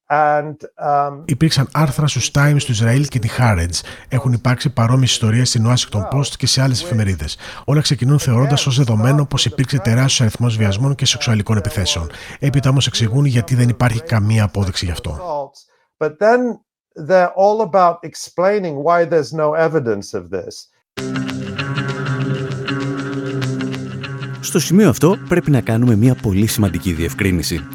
And, 0.10 0.58
um... 0.78 1.24
Υπήρξαν 1.26 1.68
άρθρα 1.74 2.08
στους 2.08 2.32
Times 2.32 2.64
του 2.66 2.72
Ισραήλ 2.72 3.08
και 3.08 3.20
τη 3.20 3.30
Haaretz. 3.38 3.82
Έχουν 4.10 4.34
υπάρξει 4.34 4.70
παρόμοιες 4.70 5.12
ιστορίες 5.12 5.50
στην 5.50 5.68
Washington 5.68 6.08
Post 6.14 6.28
και 6.38 6.48
σε 6.48 6.62
άλλες 6.62 6.84
εφημερίδες. 6.84 7.38
Όλα 7.66 7.82
ξεκινούν 7.82 8.20
θεωρώντας 8.20 8.68
ως 8.68 8.78
δεδομένο 8.78 9.26
πως 9.26 9.46
υπήρξε 9.46 9.80
τεράστιος 9.80 10.22
αριθμός 10.22 10.58
βιασμών 10.58 10.96
και 10.96 11.06
σεξουαλικών 11.06 11.58
επιθέσεων. 11.58 12.10
Έπειτα 12.40 12.70
όμως 12.70 12.88
εξηγούν 12.88 13.26
γιατί 13.26 13.56
δεν 13.56 13.70
υπάρχει 13.70 14.02
καμία 14.02 14.44
απόδειξη 14.44 14.86
γι' 14.86 14.92
αυτό. 14.92 15.20
But 16.06 16.20
then 16.20 16.42
they're 17.08 17.34
all 17.44 17.60
about 17.70 17.98
explaining 18.10 18.76
why 18.86 19.00
there's 19.12 19.34
no 19.44 19.50
evidence 19.68 20.14
of 20.14 20.30
this. 20.30 20.70
Στο 24.40 24.60
σημείο 24.60 24.90
αυτό 24.90 25.18
πρέπει 25.28 25.52
να 25.52 25.62
κάνουμε 25.62 25.96
μια 25.96 26.16
πολύ 26.16 26.48
σημαντική 26.48 26.94
διευκρίνηση. 26.94 27.68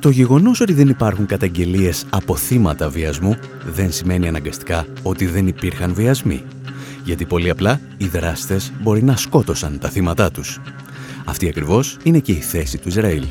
Το 0.00 0.10
γεγονός 0.10 0.60
ότι 0.60 0.72
δεν 0.72 0.88
υπάρχουν 0.88 1.26
καταγγελίες 1.26 2.06
από 2.10 2.36
θύματα 2.36 2.88
βιασμού 2.88 3.36
δεν 3.66 3.92
σημαίνει 3.92 4.28
αναγκαστικά 4.28 4.86
ότι 5.02 5.26
δεν 5.26 5.46
υπήρχαν 5.46 5.94
βιασμοί. 5.94 6.44
Γιατί 7.04 7.24
πολύ 7.24 7.50
απλά 7.50 7.80
οι 7.96 8.06
δράστες 8.06 8.72
μπορεί 8.80 9.02
να 9.02 9.16
σκότωσαν 9.16 9.78
τα 9.78 9.88
θύματά 9.88 10.30
τους. 10.30 10.60
Αυτή 11.26 11.48
ακριβώς 11.48 11.98
είναι 12.02 12.18
και 12.18 12.32
η 12.32 12.40
θέση 12.40 12.78
του 12.78 12.88
Ισραήλ. 12.88 13.24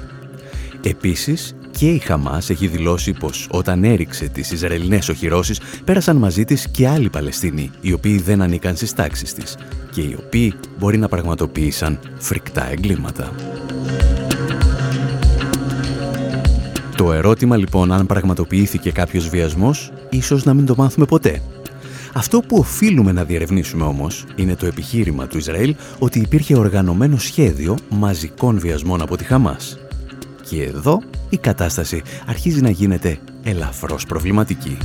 Επίσης, 0.84 1.56
και 1.80 1.90
η 1.90 1.98
Χαμάς 1.98 2.50
έχει 2.50 2.68
δηλώσει 2.68 3.14
πως 3.14 3.48
όταν 3.52 3.84
έριξε 3.84 4.28
τις 4.28 4.52
Ισραηλινές 4.52 5.10
οχυρώσεις 5.10 5.60
πέρασαν 5.84 6.18
μαζί 6.18 6.46
της 6.46 6.68
και 6.72 6.88
άλλοι 6.88 7.10
Παλαιστίνοι 7.10 7.72
οι 7.82 7.94
οποίοι 7.94 8.18
δεν 8.18 8.42
ανήκαν 8.42 8.76
στις 8.76 8.94
τάξεις 8.94 9.34
της 9.34 9.58
και 9.92 10.02
οι 10.02 10.18
οποίοι 10.26 10.54
μπορεί 10.80 10.98
να 10.98 11.08
πραγματοποίησαν 11.08 12.00
φρικτά 12.18 12.72
εγκλήματα. 12.72 13.32
Το 16.96 17.14
ερώτημα 17.14 17.58
λοιπόν 17.58 17.92
αν 17.92 18.06
πραγματοποιήθηκε 18.06 18.92
κάποιος 18.92 19.30
βιασμός 19.30 19.92
ίσως 20.10 20.44
να 20.44 20.54
μην 20.54 20.66
το 20.66 20.76
μάθουμε 20.78 21.06
ποτέ. 21.06 21.42
Αυτό 22.14 22.40
που 22.40 22.58
οφείλουμε 22.58 23.12
να 23.12 23.24
διερευνήσουμε 23.24 23.84
όμως 23.84 24.26
είναι 24.36 24.56
το 24.56 24.66
επιχείρημα 24.66 25.28
του 25.28 25.38
Ισραήλ 25.38 25.76
ότι 26.00 26.20
υπήρχε 26.20 26.58
οργανωμένο 26.58 27.18
σχέδιο 27.18 27.78
μαζικών 27.90 28.60
βιασμών 28.60 29.02
από 29.02 29.18
τη 29.18 29.24
Χαμάς. 29.24 29.78
Και 30.50 30.64
εδώ 30.64 31.02
η 31.30 31.38
κατάσταση 31.38 32.02
αρχίζει 32.26 32.62
να 32.62 32.70
γίνεται 32.70 33.18
ελαφρώς 33.44 34.06
προβληματική. 34.06 34.78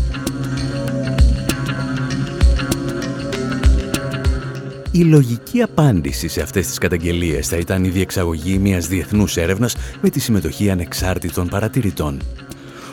Η 4.90 5.04
λογική 5.04 5.62
απάντηση 5.62 6.28
σε 6.28 6.42
αυτές 6.42 6.66
τις 6.66 6.78
καταγγελίες 6.78 7.48
θα 7.48 7.56
ήταν 7.56 7.84
η 7.84 7.88
διεξαγωγή 7.88 8.58
μιας 8.58 8.88
διεθνούς 8.88 9.36
έρευνας 9.36 9.76
με 10.00 10.10
τη 10.10 10.20
συμμετοχή 10.20 10.70
ανεξάρτητων 10.70 11.48
παρατηρητών. 11.48 12.20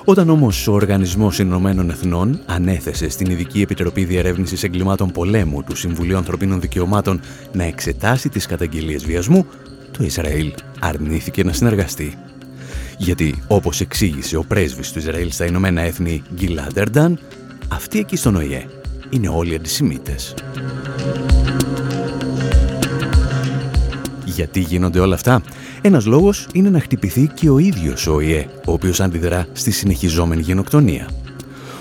Όταν 0.03 0.29
όμως 0.29 0.67
ο 0.67 0.73
Οργανισμός 0.73 1.39
Ηνωμένων 1.39 1.89
Εθνών 1.89 2.39
ανέθεσε 2.45 3.09
στην 3.09 3.31
Ειδική 3.31 3.61
Επιτροπή 3.61 4.03
Διερεύνησης 4.03 4.63
Εγκλημάτων 4.63 5.11
Πολέμου 5.11 5.63
του 5.63 5.75
Συμβουλίου 5.75 6.17
Ανθρωπίνων 6.17 6.61
Δικαιωμάτων 6.61 7.19
να 7.51 7.63
εξετάσει 7.63 8.29
τις 8.29 8.45
καταγγελίες 8.45 9.05
βιασμού, 9.05 9.45
το 9.91 10.03
Ισραήλ 10.03 10.53
αρνήθηκε 10.79 11.43
να 11.43 11.53
συνεργαστεί. 11.53 12.17
Γιατί, 13.01 13.43
όπως 13.47 13.81
εξήγησε 13.81 14.37
ο 14.37 14.43
πρέσβης 14.43 14.91
του 14.91 14.99
Ισραήλ 14.99 15.31
στα 15.31 15.45
Ηνωμένα 15.45 15.81
Έθνη 15.81 16.23
Γκίλαντ 16.33 16.77
Ερντάν, 16.77 17.19
αυτοί 17.71 17.99
εκεί 17.99 18.15
στον 18.15 18.35
ΟΗΕ 18.35 18.65
είναι 19.09 19.27
όλοι 19.29 19.55
αντισημίτες. 19.55 20.33
Γιατί 24.25 24.59
γίνονται 24.59 24.99
όλα 24.99 25.13
αυτά; 25.13 25.41
Ένας 25.81 26.05
λόγος 26.05 26.47
είναι 26.53 26.69
να 26.69 26.79
χτυπηθεί 26.79 27.27
και 27.27 27.49
ο 27.49 27.57
ίδιος 27.57 28.07
ο 28.07 28.13
ΟΗΕ, 28.13 28.47
ο 28.65 28.71
οποίος 28.71 28.99
αντιδρά 28.99 29.47
στη 29.51 29.71
συνεχιζόμενη 29.71 30.41
γενοκτονία. 30.41 31.09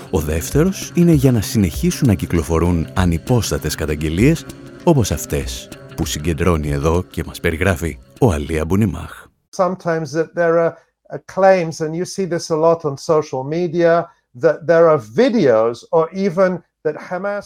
Ο 0.09 0.19
δεύτερος 0.19 0.91
είναι 0.93 1.11
για 1.11 1.31
να 1.31 1.41
συνεχίσουν 1.41 2.07
να 2.07 2.13
κυκλοφορούν 2.13 2.87
ανυπόστατες 2.93 3.75
καταγγελίες 3.75 4.45
όπως 4.83 5.11
αυτές 5.11 5.69
που 5.95 6.05
συγκεντρώνει 6.05 6.71
εδώ 6.71 7.03
και 7.03 7.23
μας 7.25 7.39
περιγράφει 7.39 7.97
ο 8.19 8.31
Αλία 8.31 8.65
Μπουνιμάχ. 8.65 9.25
Sometimes 9.57 10.11
that 10.13 10.33
there 10.35 10.57
are 10.57 10.73
Uh, 10.73 10.90
Uh, 11.11 11.17
claims, 11.27 11.81
and 11.81 11.95
you 11.95 12.05
see 12.05 12.25
this 12.25 12.49
a 12.51 12.55
lot 12.55 12.85
on 12.85 12.97
social 12.97 13.43
media, 13.43 14.07
that 14.33 14.65
there 14.65 14.87
are 14.87 14.97
videos 14.97 15.83
or 15.91 16.09
even 16.13 16.63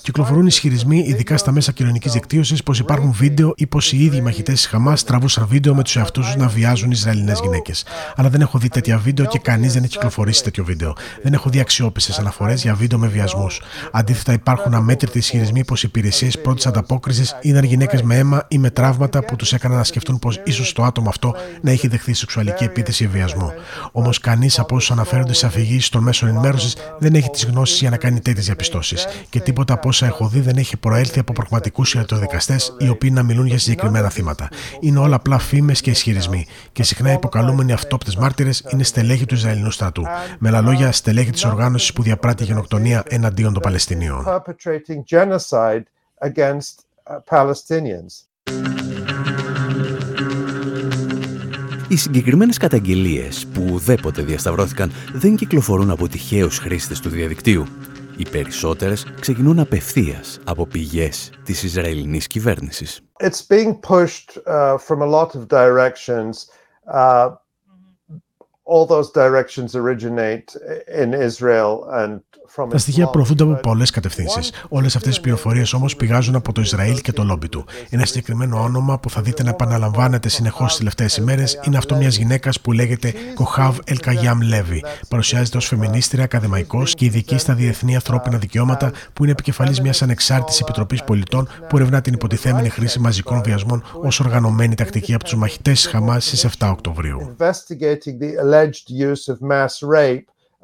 Κυκλοφορούν 0.02 0.46
ισχυρισμοί, 0.46 1.04
ειδικά 1.08 1.38
στα 1.38 1.52
μέσα 1.52 1.72
κοινωνικής 1.72 2.12
δικτύωσης, 2.12 2.64
πως 2.64 2.80
υπάρχουν 2.80 3.12
βίντεο 3.12 3.54
ή 3.56 3.68
πως 3.68 3.92
οι 3.92 4.04
ίδιοι 4.04 4.22
μαχητές 4.22 4.56
της 4.56 4.68
Χαμάς 4.68 5.04
τραβούσαν 5.04 5.48
βίντεο 5.48 5.76
με 5.76 5.84
τους 5.84 5.96
εαυτούς 5.96 6.32
του 6.32 6.40
να 6.40 6.48
βιάζουν 6.48 6.92
Ισραηλινές 6.92 7.40
γυναίκες. 7.42 7.86
Αλλά 8.16 8.30
δεν 8.30 8.42
έχω 8.42 8.58
δει 8.58 8.68
τέτοια 8.68 8.98
βίντεο 8.98 9.26
και 9.26 9.40
κανείς 9.40 9.74
δεν 9.74 9.84
έχει 9.84 9.92
κυκλοφορήσει 9.92 10.44
τέτοιο 10.44 10.64
βίντεο. 10.64 10.94
Δεν 11.24 11.34
έχω 11.34 11.50
δει 11.50 11.60
αξιόπιστε 11.60 12.14
αναφορές 12.20 12.62
για 12.62 12.76
βίντεο 12.76 13.00
με 13.00 13.08
βιασμούς. 13.08 13.62
Αντίθετα, 13.92 14.34
υπάρχουν 14.34 14.74
αμέτρητοι 14.74 15.18
ισχυρισμοί 15.18 15.66
πως 15.66 15.84
οι 15.84 15.86
υπηρεσίες 15.88 16.42
πρώτης 16.42 16.66
ανταπόκρισης 16.66 17.38
είδαν 17.42 17.64
γυναίκες 17.64 18.02
με 18.02 18.18
αίμα 18.18 18.46
ή 18.48 18.58
με 18.58 18.70
τραύματα 18.70 19.26
που 19.26 19.36
τους 19.36 19.54
έκαναν 19.54 19.78
να 19.78 19.84
σκεφτούν 19.84 20.20
πως 20.20 20.42
ίσως 20.44 20.74
το 20.74 20.84
άτομο 20.84 21.10
αυτό 21.10 21.36
να 21.62 21.72
έχει 21.72 21.88
δεχθεί 21.88 22.14
σεξουαλική 22.14 22.64
επίθεση 22.64 23.04
ή 23.04 23.08
βιασμό. 23.08 23.54
Όμως, 23.92 24.20
κανείς 24.20 24.60
από 24.60 24.76
όσους 24.76 24.92
αναφέρονται 24.92 25.34
σε 25.34 25.46
αφηγήσεις 25.46 25.90
των 25.90 26.04
μέσων 26.04 26.30
ενημέρωσης 26.30 26.76
δεν 27.00 27.16
έχει 27.16 27.30
τις 27.30 27.46
γνώσεις 27.46 27.80
για 27.80 27.90
να 27.90 27.98
κάνει 27.98 28.20
τέτοιες 28.20 28.46
διαπιστώσεις 28.46 29.08
και 29.30 29.40
τίποτα 29.40 29.74
από 29.74 29.88
όσα 29.88 30.06
έχω 30.06 30.28
δει 30.28 30.40
δεν 30.40 30.58
έχει 30.58 30.78
προέλθει 30.78 31.20
από 31.20 31.34
πραγματικού 31.34 31.84
ιατροδικαστές 31.96 32.76
οι 32.78 32.90
οποίοι 32.90 33.10
να 33.14 33.24
μιλούν 33.24 33.46
για 33.46 33.60
συγκεκριμένα 33.60 34.10
θύματα. 34.10 34.50
Είναι 34.80 35.00
όλα 35.00 35.16
απλά 35.16 35.38
φήμες 35.38 35.82
και 35.82 35.90
ισχυρισμοί. 35.90 36.46
Και 36.72 36.84
συχνά 36.84 37.10
οι 37.10 37.14
υποκαλούμενοι 37.14 37.72
αυτόπτες 37.72 38.16
μάρτυρες 38.16 38.64
είναι 38.72 38.84
στελέχη 38.84 39.26
του 39.26 39.34
Ισραηλινού 39.34 39.72
στρατού. 39.72 40.04
Με 40.40 40.50
άλλα 40.50 40.62
λόγια, 40.62 40.92
στελέχη 40.92 41.32
της 41.32 41.46
οργάνωσης 41.46 41.94
που 41.94 42.04
διαπράττει 42.04 42.44
γενοκτονία 42.44 43.04
εναντίον 43.08 43.54
των 43.54 43.62
Παλαιστινίων. 43.62 44.26
Οι 51.88 51.96
συγκεκριμένες 51.96 52.58
καταγγελίες 52.58 53.48
που 53.54 53.70
ουδέποτε 53.72 54.22
διασταυρώθηκαν 54.22 54.92
δεν 55.14 55.36
κυκλοφορούν 55.36 55.90
από 55.90 56.08
τυχαίους 56.08 56.58
χρήστες 56.58 57.00
του 57.00 57.10
διαδικτύου. 57.10 57.66
Οι 58.18 58.30
περισσότερες 58.30 59.06
ξεκινούν 59.20 59.60
απευθείας 59.60 60.40
από 60.46 60.68
πηγές 60.68 61.32
της 61.44 61.64
Ισραηλινής 61.64 62.28
κυβέρνησης. 62.28 63.02
It's 63.24 63.42
being 63.48 63.74
pushed 63.80 64.38
uh, 64.46 64.78
from 64.78 65.02
a 65.02 65.10
lot 65.18 65.36
of 65.36 65.48
directions. 65.48 66.34
Uh, 66.94 67.30
all 68.66 68.86
those 68.86 69.12
directions 69.12 69.76
originate 69.76 70.48
in 71.04 71.14
Israel 71.14 71.74
and 72.02 72.22
τα 72.70 72.78
στοιχεία 72.78 73.08
προωθούνται 73.08 73.44
από 73.44 73.54
πολλές 73.54 73.90
κατευθύνσεις. 73.90 74.52
Όλες 74.70 74.96
αυτές 74.96 75.12
τις 75.12 75.22
πληροφορίες 75.22 75.74
όμως 75.74 75.96
πηγάζουν 75.96 76.36
από 76.36 76.52
το 76.52 76.62
Ισραήλ 76.62 77.02
και 77.02 77.12
το 77.12 77.24
λόμπι 77.24 77.50
του. 77.50 77.66
Ένα 77.90 78.06
συγκεκριμένο 78.06 78.62
όνομα 78.62 79.00
που 79.00 79.10
θα 79.10 79.22
δείτε 79.22 79.44
να 79.44 79.50
επαναλαμβάνεται 79.50 80.30
συνεχώς 80.30 80.68
τις 80.68 80.78
τελευταίες 80.78 81.18
ημέρες 81.18 81.60
είναι 81.64 81.78
αυτό 81.78 81.96
μιας 81.96 82.16
γυναίκας 82.16 82.62
που 82.62 82.72
λέγεται 82.72 83.14
Κοχάβ 83.34 83.78
Ελκαγιάμ 83.84 84.42
Λέβι. 84.42 84.84
Παρουσιάζεται 85.10 85.58
ως 85.58 85.66
φεμινίστρια, 85.66 86.24
ακαδημαϊκός 86.24 86.94
και 86.94 87.06
ειδική 87.06 87.38
στα 87.38 87.54
διεθνή 87.54 87.96
ανθρώπινα 87.96 88.38
δικαιώματα, 88.38 88.92
που 89.14 89.24
είναι 89.24 89.32
επικεφαλής 89.32 89.82
μιας 89.82 90.02
ανεξάρτητης 90.02 90.60
επιτροπής 90.60 91.04
πολιτών 91.04 91.48
που 91.70 91.78
ερευνά 91.78 92.02
την 92.02 92.14
υποτιθέμενη 92.14 92.70
χρήση 92.70 93.00
μαζικών 93.00 93.42
βιασμών 93.44 93.84
ως 94.02 94.20
οργανωμένη 94.20 94.76
τακτική 94.76 95.14
από 95.14 95.24
τους 95.24 95.36
μαχητές 95.36 95.82
τη 95.82 95.90
Χαμάς 95.90 96.26
στις 96.26 96.46
7 96.60 96.70
Οκτωβρίου. 96.72 97.36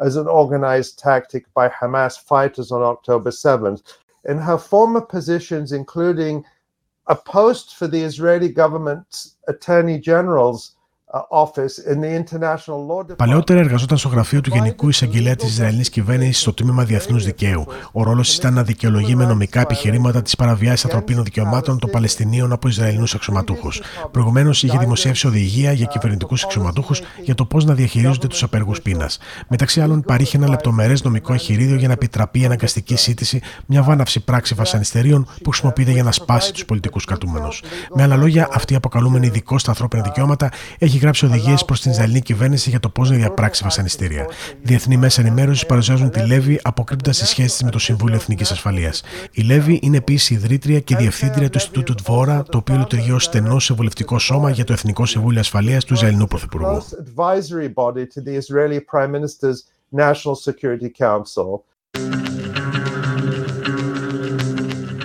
As 0.01 0.15
an 0.15 0.27
organized 0.27 0.99
tactic 0.99 1.45
by 1.53 1.69
Hamas 1.69 2.19
fighters 2.19 2.71
on 2.71 2.81
October 2.81 3.29
7th. 3.29 3.81
In 4.25 4.37
her 4.37 4.57
former 4.57 5.01
positions, 5.01 5.71
including 5.71 6.43
a 7.07 7.15
post 7.15 7.75
for 7.75 7.87
the 7.87 8.01
Israeli 8.01 8.49
government's 8.49 9.37
attorney 9.47 9.99
general's 9.99 10.75
Παλαιότερα 13.15 13.59
εργαζόταν 13.59 13.97
στο 13.97 14.07
γραφείο 14.07 14.41
του 14.41 14.49
Γενικού 14.53 14.89
Εισαγγελέα 14.89 15.35
της 15.35 15.49
Ισραηλινής 15.49 15.89
κυβέρνησης 15.89 16.41
στο 16.41 16.53
τμήμα 16.53 16.83
Διεθνούς 16.83 17.25
Δικαίου. 17.25 17.65
Ο 17.91 18.03
ρόλος 18.03 18.35
ήταν 18.35 18.53
να 18.53 18.63
δικαιολογεί 18.63 19.15
με 19.15 19.25
νομικά 19.25 19.61
επιχειρήματα 19.61 20.21
τι 20.21 20.35
παραβιάσει 20.35 20.85
ανθρωπίνων 20.85 21.23
δικαιωμάτων 21.23 21.79
των 21.79 21.89
Παλαιστινίων 21.89 22.51
από 22.51 22.67
Ισραηλινούς 22.67 23.15
αξιωματούχους. 23.15 23.81
Προηγουμένως 24.11 24.63
είχε 24.63 24.77
δημοσιεύσει 24.77 25.27
οδηγία 25.27 25.71
για 25.71 25.85
κυβερνητικούς 25.85 26.43
αξιωματούχους 26.43 27.01
για 27.23 27.35
το 27.35 27.45
πώς 27.45 27.65
να 27.65 27.73
διαχειρίζονται 27.73 28.27
τους 28.27 28.43
απεργούς 28.43 28.81
πείνας. 28.81 29.19
Μεταξύ 29.47 29.81
άλλων, 29.81 30.01
παρήχε 30.01 30.37
ένα 30.37 30.49
λεπτομερές 30.49 31.03
νομικό 31.03 31.33
εχειρίδιο 31.33 31.75
για 31.75 31.87
να 31.87 31.93
επιτραπεί 31.93 32.39
η 32.39 32.45
αναγκαστική 32.45 32.95
σύντηση, 32.95 33.41
μια 33.65 33.83
βάναυση 33.83 34.19
πράξη 34.19 34.53
βασανιστερίων 34.53 35.27
που 35.43 35.49
χρησιμοποιείται 35.49 35.91
για 35.91 36.03
να 36.03 36.11
σπάσει 36.11 36.53
τους 36.53 36.65
πολιτικούς 36.65 37.05
κρατούμενους. 37.05 37.63
Με 37.95 38.03
άλλα 38.03 38.15
λόγια, 38.15 38.47
αυτή 38.51 38.73
η 38.73 38.75
αποκαλούμενη 38.75 39.25
ειδικό 39.25 39.57
στα 39.57 39.69
ανθρώπινα 39.69 40.01
δικαιώματα 40.01 40.49
έχει 40.77 40.99
γράψει 41.01 41.25
οδηγίες 41.25 41.65
προς 41.65 41.81
την 41.81 41.91
Ισραηλινή 41.91 42.21
κυβέρνηση 42.21 42.69
για 42.69 42.79
το 42.79 42.89
πώς 42.89 43.09
να 43.09 43.15
διαπράξει 43.15 43.63
βασανιστήρια. 43.63 44.27
Διεθνή 44.61 44.97
μέσα 44.97 45.21
ενημέρωσης 45.21 45.65
παρουσιάζουν 45.65 46.09
τη 46.09 46.27
Λέβη 46.27 46.59
αποκρύπτοντα 46.63 47.17
τι 47.17 47.25
σχέσεις 47.25 47.57
τη 47.57 47.65
με 47.65 47.71
το 47.71 47.79
Συμβούλιο 47.79 48.15
Εθνικής 48.15 48.51
Ασφαλείας. 48.51 49.03
Η 49.31 49.41
Λέβη 49.41 49.79
είναι 49.81 49.97
επίσης 49.97 50.29
ιδρύτρια 50.29 50.79
και 50.79 50.95
διευθύντρια 50.95 51.49
του 51.49 51.57
Ινστιτούτου 51.57 51.95
Τβόρα, 51.95 52.43
το 52.43 52.57
οποίο 52.57 52.77
λειτουργεί 52.77 53.11
ως 53.11 53.23
στενός 53.23 53.65
συμβουλευτικό 53.65 54.19
σώμα 54.19 54.49
για 54.49 54.63
το 54.63 54.73
Εθνικό 54.73 55.05
Συμβούλιο 55.05 55.39
Ασφαλείας 55.39 55.85
του 55.85 55.93
Ισραηλινού 55.93 56.27
Πρωθυπουργού. 56.27 56.83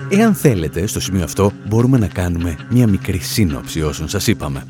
Εάν 0.08 0.34
θέλετε, 0.34 0.86
στο 0.86 1.00
σημείο 1.00 1.24
αυτό 1.24 1.52
μπορούμε 1.68 1.98
να 1.98 2.06
κάνουμε 2.06 2.56
μια 2.70 2.86
μικρή 2.86 3.18
σύνοψη 3.18 3.82
όσων 3.82 4.08
σας 4.08 4.26
είπαμε. 4.26 4.62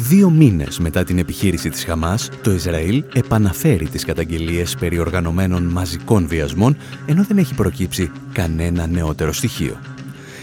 Δύο 0.00 0.30
μήνες 0.30 0.78
μετά 0.78 1.04
την 1.04 1.18
επιχείρηση 1.18 1.68
της 1.68 1.84
Χαμάς, 1.84 2.28
το 2.42 2.50
Ισραήλ 2.52 3.04
επαναφέρει 3.14 3.88
τις 3.88 4.04
καταγγελίες 4.04 4.76
περί 4.76 4.98
οργανωμένων 4.98 5.62
μαζικών 5.62 6.26
βιασμών, 6.26 6.76
ενώ 7.06 7.24
δεν 7.24 7.38
έχει 7.38 7.54
προκύψει 7.54 8.10
κανένα 8.32 8.86
νεότερο 8.86 9.32
στοιχείο. 9.32 9.78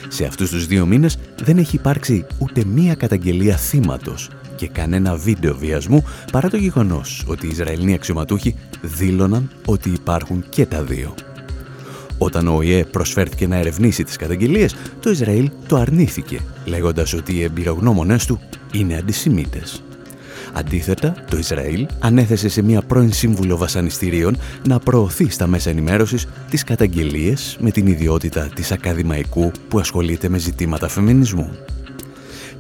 Σε 0.08 0.26
αυτούς 0.26 0.50
τους 0.50 0.68
δύο 0.68 0.86
μήνες 0.86 1.18
δεν 1.44 1.58
έχει 1.58 1.76
υπάρξει 1.76 2.26
ούτε 2.38 2.66
μία 2.66 2.96
καταγγελία 2.96 3.58
θύματος 3.58 4.30
και 4.56 4.68
κανένα 4.68 5.16
βίντεο 5.16 5.56
βιασμού 5.56 6.04
παρά 6.32 6.50
το 6.50 6.58
γεγονός 6.58 7.24
ότι 7.28 7.46
οι 7.46 7.50
Ισραηλοί 7.50 7.94
αξιωματούχοι 7.94 8.56
δήλωναν 8.82 9.50
ότι 9.66 9.90
υπάρχουν 9.90 10.44
και 10.50 10.66
τα 10.66 10.84
δύο. 10.84 11.14
Όταν 12.18 12.48
ο 12.48 12.56
ΟΗΕ 12.56 12.84
προσφέρθηκε 12.84 13.48
να 13.48 13.56
ερευνήσει 13.56 14.04
τις 14.04 14.16
καταγγελίες, 14.16 14.76
το 15.00 15.10
Ισραήλ 15.10 15.50
το 15.68 15.76
αρνήθηκε, 15.76 16.40
λέγοντας 16.66 17.14
ότι 17.14 17.34
οι 17.36 17.44
εμπειρογνώμονές 17.44 18.26
του 18.26 18.40
είναι 18.72 18.98
αντισημίτες. 18.98 19.84
Αντίθετα, 20.54 21.16
το 21.30 21.38
Ισραήλ 21.38 21.88
ανέθεσε 22.00 22.50
σε 22.50 22.62
μια 22.62 22.82
πρώην 22.82 23.14
σύμβουλο 23.14 23.58
βασανιστήριων 23.58 24.38
να 24.68 24.80
προωθεί 24.80 25.30
στα 25.30 25.48
μέσα 25.48 25.70
ενημέρωσης 25.70 26.28
τις 26.50 26.64
καταγγελίες 26.64 27.58
με 27.60 27.72
την 27.72 27.88
ιδιότητα 27.88 28.50
της 28.56 28.72
ακαδημαϊκού 28.72 29.52
που 29.68 29.80
ασχολείται 29.80 30.30
με 30.30 30.38
ζητήματα 30.38 30.88
φεμινισμού. 30.88 31.50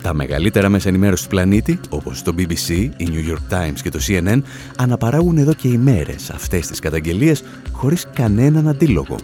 Τα 0.01 0.13
μεγαλύτερα 0.13 0.69
μέσα 0.69 0.89
ενημέρωσης 0.89 1.25
του 1.25 1.31
πλανήτη, 1.31 1.79
όπως 1.89 2.21
το 2.21 2.33
BBC, 2.37 2.69
η 2.97 3.07
New 3.09 3.31
York 3.31 3.53
Times 3.55 3.79
και 3.83 3.89
το 3.89 3.99
CNN, 4.07 4.41
αναπαράγουν 4.77 5.37
εδώ 5.37 5.53
και 5.53 5.67
ημέρες 5.67 6.29
αυτές 6.29 6.67
τις 6.67 6.79
καταγγελίες 6.79 7.43
χωρίς 7.71 8.07
κανέναν 8.13 8.67
αντίλογο, 8.67 9.15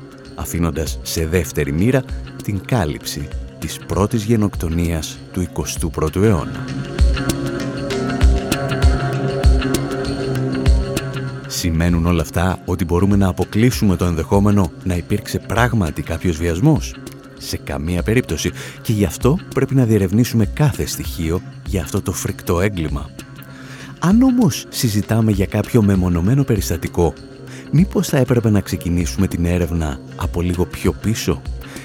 αφήνοντας 0.41 0.99
σε 1.01 1.25
δεύτερη 1.25 1.71
μοίρα 1.71 2.03
την 2.43 2.61
κάλυψη 2.65 3.27
της 3.59 3.79
πρώτης 3.87 4.23
γενοκτονίας 4.23 5.17
του 5.31 5.47
21ου 5.91 6.23
αιώνα. 6.23 6.65
Σημαίνουν 11.47 12.05
όλα 12.05 12.21
αυτά 12.21 12.59
ότι 12.65 12.85
μπορούμε 12.85 13.15
να 13.15 13.27
αποκλείσουμε 13.27 13.95
το 13.95 14.05
ενδεχόμενο 14.05 14.71
να 14.83 14.95
υπήρξε 14.95 15.39
πράγματι 15.39 16.01
κάποιος 16.01 16.37
βιασμός; 16.37 16.95
Σε 17.37 17.57
καμία 17.57 18.03
περίπτωση 18.03 18.51
και 18.81 18.93
γι' 18.93 19.05
αυτό 19.05 19.37
πρέπει 19.53 19.75
να 19.75 19.85
διερευνήσουμε 19.85 20.45
κάθε 20.45 20.85
στοιχείο 20.85 21.41
για 21.67 21.81
αυτό 21.81 22.01
το 22.01 22.11
φρικτό 22.11 22.61
έγκλημα. 22.61 23.09
Αν 23.99 24.21
όμως 24.21 24.65
συζητάμε 24.69 25.31
για 25.31 25.45
κάποιο 25.45 25.81
μεμονωμένο 25.81 26.43
περιστατικό, 26.43 27.13
μήπως 27.71 28.07
θα 28.07 28.17
έπρεπε 28.17 28.49
να 28.49 28.61
ξεκινήσουμε 28.61 29.27
την 29.27 29.45
έρευνα 29.45 29.99
από 30.15 30.41
λίγο 30.41 30.65
πιο 30.65 30.91
πίσω, 30.91 31.41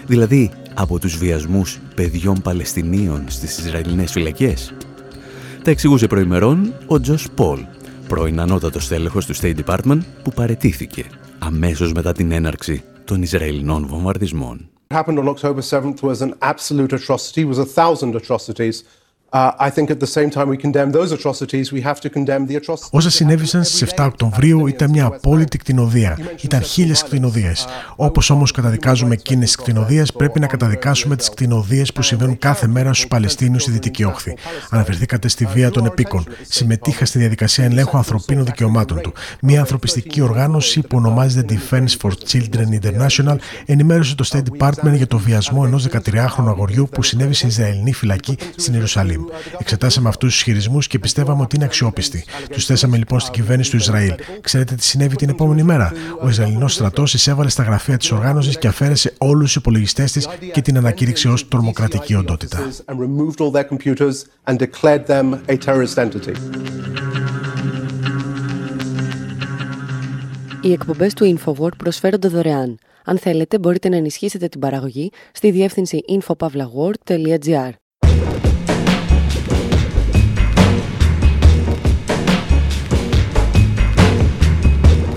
δηλαδή 0.07 0.51
από 0.75 0.99
τους 0.99 1.17
βιασμούς 1.17 1.79
παιδιών 1.95 2.43
Παλαιστινίων 2.43 3.25
στις 3.29 3.59
Ισραηλινές 3.59 4.13
φυλακές; 4.13 4.75
Τα 5.63 5.71
εξηγούσε 5.71 6.07
προημερών 6.07 6.73
ο 6.87 7.01
Τζος 7.01 7.29
Πολ, 7.35 7.59
πρώην 8.09 8.41
ανώτατος 8.41 8.89
τέλεχος 8.89 9.27
του 9.27 9.37
State 9.37 9.57
Department 9.65 10.01
που 10.23 10.31
παρετήθηκε 10.31 11.05
αμέσως 11.39 11.93
μετά 11.93 12.13
την 12.13 12.33
έναρξη 12.33 12.83
των 13.05 13.23
Ισραηλινών 13.23 13.87
βομβαρδισμών. 13.87 14.69
happened 14.91 15.19
on 15.19 15.29
October 15.29 15.63
7th 15.63 16.03
was 16.03 16.23
an 16.23 16.35
absolute 16.43 16.93
atrocity, 16.93 17.45
was 17.45 17.59
a 17.59 17.65
thousand 17.65 18.15
atrocities. 18.15 18.85
Όσα 22.91 23.11
συνέβησαν 23.11 23.65
στις 23.65 23.83
7 23.97 24.05
Οκτωβρίου 24.07 24.67
ήταν 24.67 24.91
μια 24.91 25.05
απόλυτη 25.05 25.59
κτηνοδία. 25.59 26.19
Ήταν 26.41 26.63
χίλιες 26.63 27.03
κτηνοδίες. 27.03 27.67
Όπως 27.97 28.31
όμως 28.31 28.51
καταδικάζουμε 28.51 29.15
εκείνες 29.15 29.51
τι 29.51 29.63
κτηνοδίες, 29.63 30.13
πρέπει 30.13 30.41
να 30.41 30.47
καταδικάσουμε 30.47 31.17
τις 31.17 31.31
κτηνοδίες 31.31 31.93
που 31.93 32.03
συμβαίνουν 32.03 32.39
κάθε 32.39 32.67
μέρα 32.67 32.93
στους 32.93 33.09
Παλαιστίνιου 33.09 33.61
στη 33.61 33.71
Δυτική 33.71 34.05
Όχθη. 34.05 34.37
Αναφερθήκατε 34.71 35.29
στη 35.29 35.45
βία 35.45 35.71
των 35.71 35.87
επίκων. 35.87 36.25
Συμμετείχα 36.49 37.05
στη 37.05 37.19
διαδικασία 37.19 37.65
ελέγχου 37.65 37.97
ανθρωπίνων 37.97 38.45
δικαιωμάτων 38.45 39.01
του. 39.01 39.13
Μια 39.41 39.61
ανθρωπιστική 39.61 40.21
οργάνωση 40.21 40.81
που 40.81 40.97
ονομάζεται 40.97 41.59
Defense 41.59 41.97
for 42.01 42.11
Children 42.29 42.81
International 42.81 43.37
ενημέρωσε 43.67 44.15
το 44.15 44.29
State 44.33 44.43
Department 44.59 44.95
για 44.97 45.07
το 45.07 45.19
βιασμό 45.19 45.63
ενός 45.67 45.87
13χρονου 45.91 46.47
αγοριού 46.47 46.89
που 46.93 47.03
συνέβη 47.03 47.35
σε 47.35 47.47
Ισραηλινή 47.47 47.93
φυλακή 47.93 48.37
στην 48.57 48.75
Ιερουσαλήμ. 48.75 49.16
Εξετάσαμε 49.59 50.09
αυτούς 50.09 50.29
τους 50.29 50.37
ισχυρισμού 50.37 50.79
και 50.79 50.99
πιστεύαμε 50.99 51.43
ότι 51.43 51.57
είναι 51.57 51.65
αξιόπιστοι. 51.65 52.25
Τους 52.51 52.65
θέσαμε 52.65 52.97
λοιπόν 52.97 53.21
στην 53.21 53.33
κυβέρνηση 53.33 53.71
του 53.71 53.77
Ισραήλ. 53.77 54.15
Ξέρετε 54.41 54.75
τι 54.75 54.85
συνέβη 54.85 55.17
την 55.17 55.29
επόμενη 55.29 55.63
μέρα; 55.63 55.93
Ο 56.23 56.29
Ισραηλινός 56.29 56.73
στρατός 56.73 57.15
εισέβαλε 57.15 57.49
στα 57.49 57.63
γραφεία 57.63 57.97
της 57.97 58.13
οργάνωσης 58.13 58.59
και 58.59 58.67
αφαίρεσε 58.67 59.15
όλους 59.19 59.45
τους 59.45 59.57
υπολογιστές 59.57 60.13
της 60.13 60.29
και 60.53 60.61
την 60.61 60.77
ανακήρυξε 60.77 61.29
ως 61.29 61.49
τρομοκρατική 61.49 62.15
οντότητα. 62.15 62.59
Οι 70.61 70.73
εκπομπές 70.73 71.15
του 71.15 71.39
InfoWord 71.39 71.77
προσφέρονται 71.77 72.29
δωρεάν. 72.29 72.79
Αν 73.05 73.19
θέλετε, 73.19 73.59
μπορείτε 73.59 73.89
να 73.89 73.97
ενισχύσετε 73.97 74.49
την 74.49 74.61
παραγωγή 74.61 75.11
στη 75.33 75.51
διεύθυνση 75.51 76.01
infopavlagor.gr. 76.09 77.71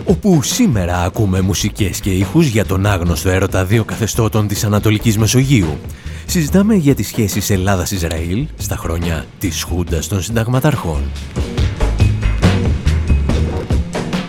όπου 0.10 0.44
σήμερα 0.44 1.04
ακούμε 1.04 1.42
μουσικές 1.42 2.00
και 2.00 2.10
ήχους 2.10 2.48
για 2.48 2.66
τον 2.66 2.86
άγνωστο 2.86 3.30
έρωτα 3.30 3.66
δύο 3.66 3.84
καθεστώτων 3.84 4.48
της 4.48 4.64
Ανατολικής 4.64 5.18
Μεσογείου. 5.18 5.78
Συζητάμε 6.26 6.76
για 6.76 6.96
τις 6.96 7.08
σχέσεις 7.08 7.50
Ελλάδας-Ισραήλ 7.50 8.48
στα 8.58 8.76
χρόνια 8.76 9.26
της 9.40 9.64
Χούντας 9.64 10.08
των 10.08 10.22
Συνταγματαρχών. 10.22 11.02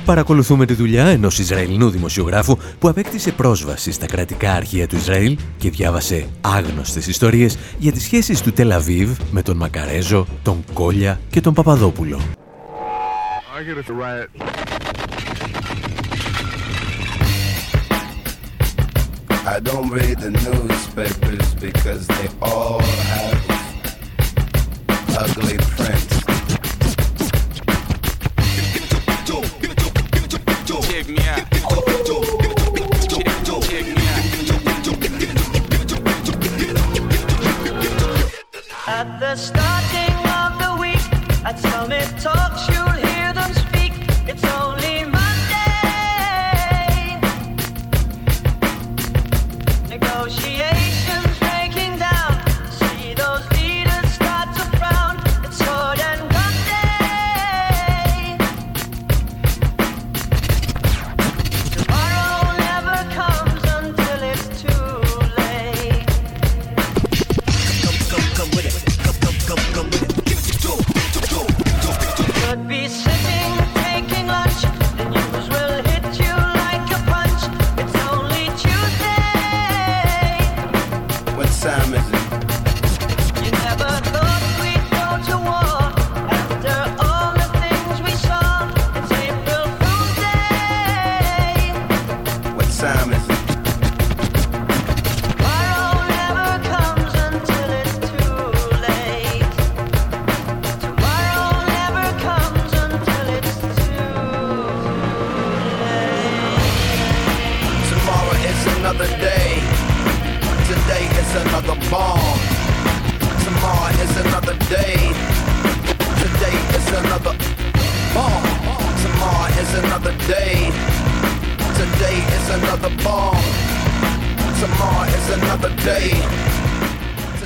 Παρακολουθούμε 0.04 0.66
τη 0.66 0.74
δουλειά 0.74 1.06
ενός 1.06 1.38
Ισραηλινού 1.38 1.90
δημοσιογράφου 1.90 2.56
που 2.78 2.88
απέκτησε 2.88 3.32
πρόσβαση 3.32 3.92
στα 3.92 4.06
κρατικά 4.06 4.52
αρχεία 4.52 4.86
του 4.86 4.96
Ισραήλ 4.96 5.38
και 5.58 5.70
διάβασε 5.70 6.26
άγνωστες 6.40 7.06
ιστορίες 7.06 7.58
για 7.78 7.92
τις 7.92 8.02
σχέσεις 8.02 8.40
του 8.40 8.52
Τελαβίβ 8.52 9.18
με 9.30 9.42
τον 9.42 9.56
Μακαρέζο, 9.56 10.26
τον 10.42 10.64
Κόλια 10.72 11.20
και 11.30 11.40
τον 11.40 11.54
Παπαδόπουλο. 11.54 12.20
I 19.60 19.62
don't 19.62 19.90
read 19.90 20.18
the 20.18 20.30
newspapers 20.30 21.54
because 21.56 22.06
they 22.06 22.28
all 22.40 22.80
have 22.80 23.50
ugly 25.18 25.58
prints. 25.58 26.20
At 31.18 31.49
What 81.40 81.50
time 81.52 81.94
is 81.94 82.12
it? 82.12 82.19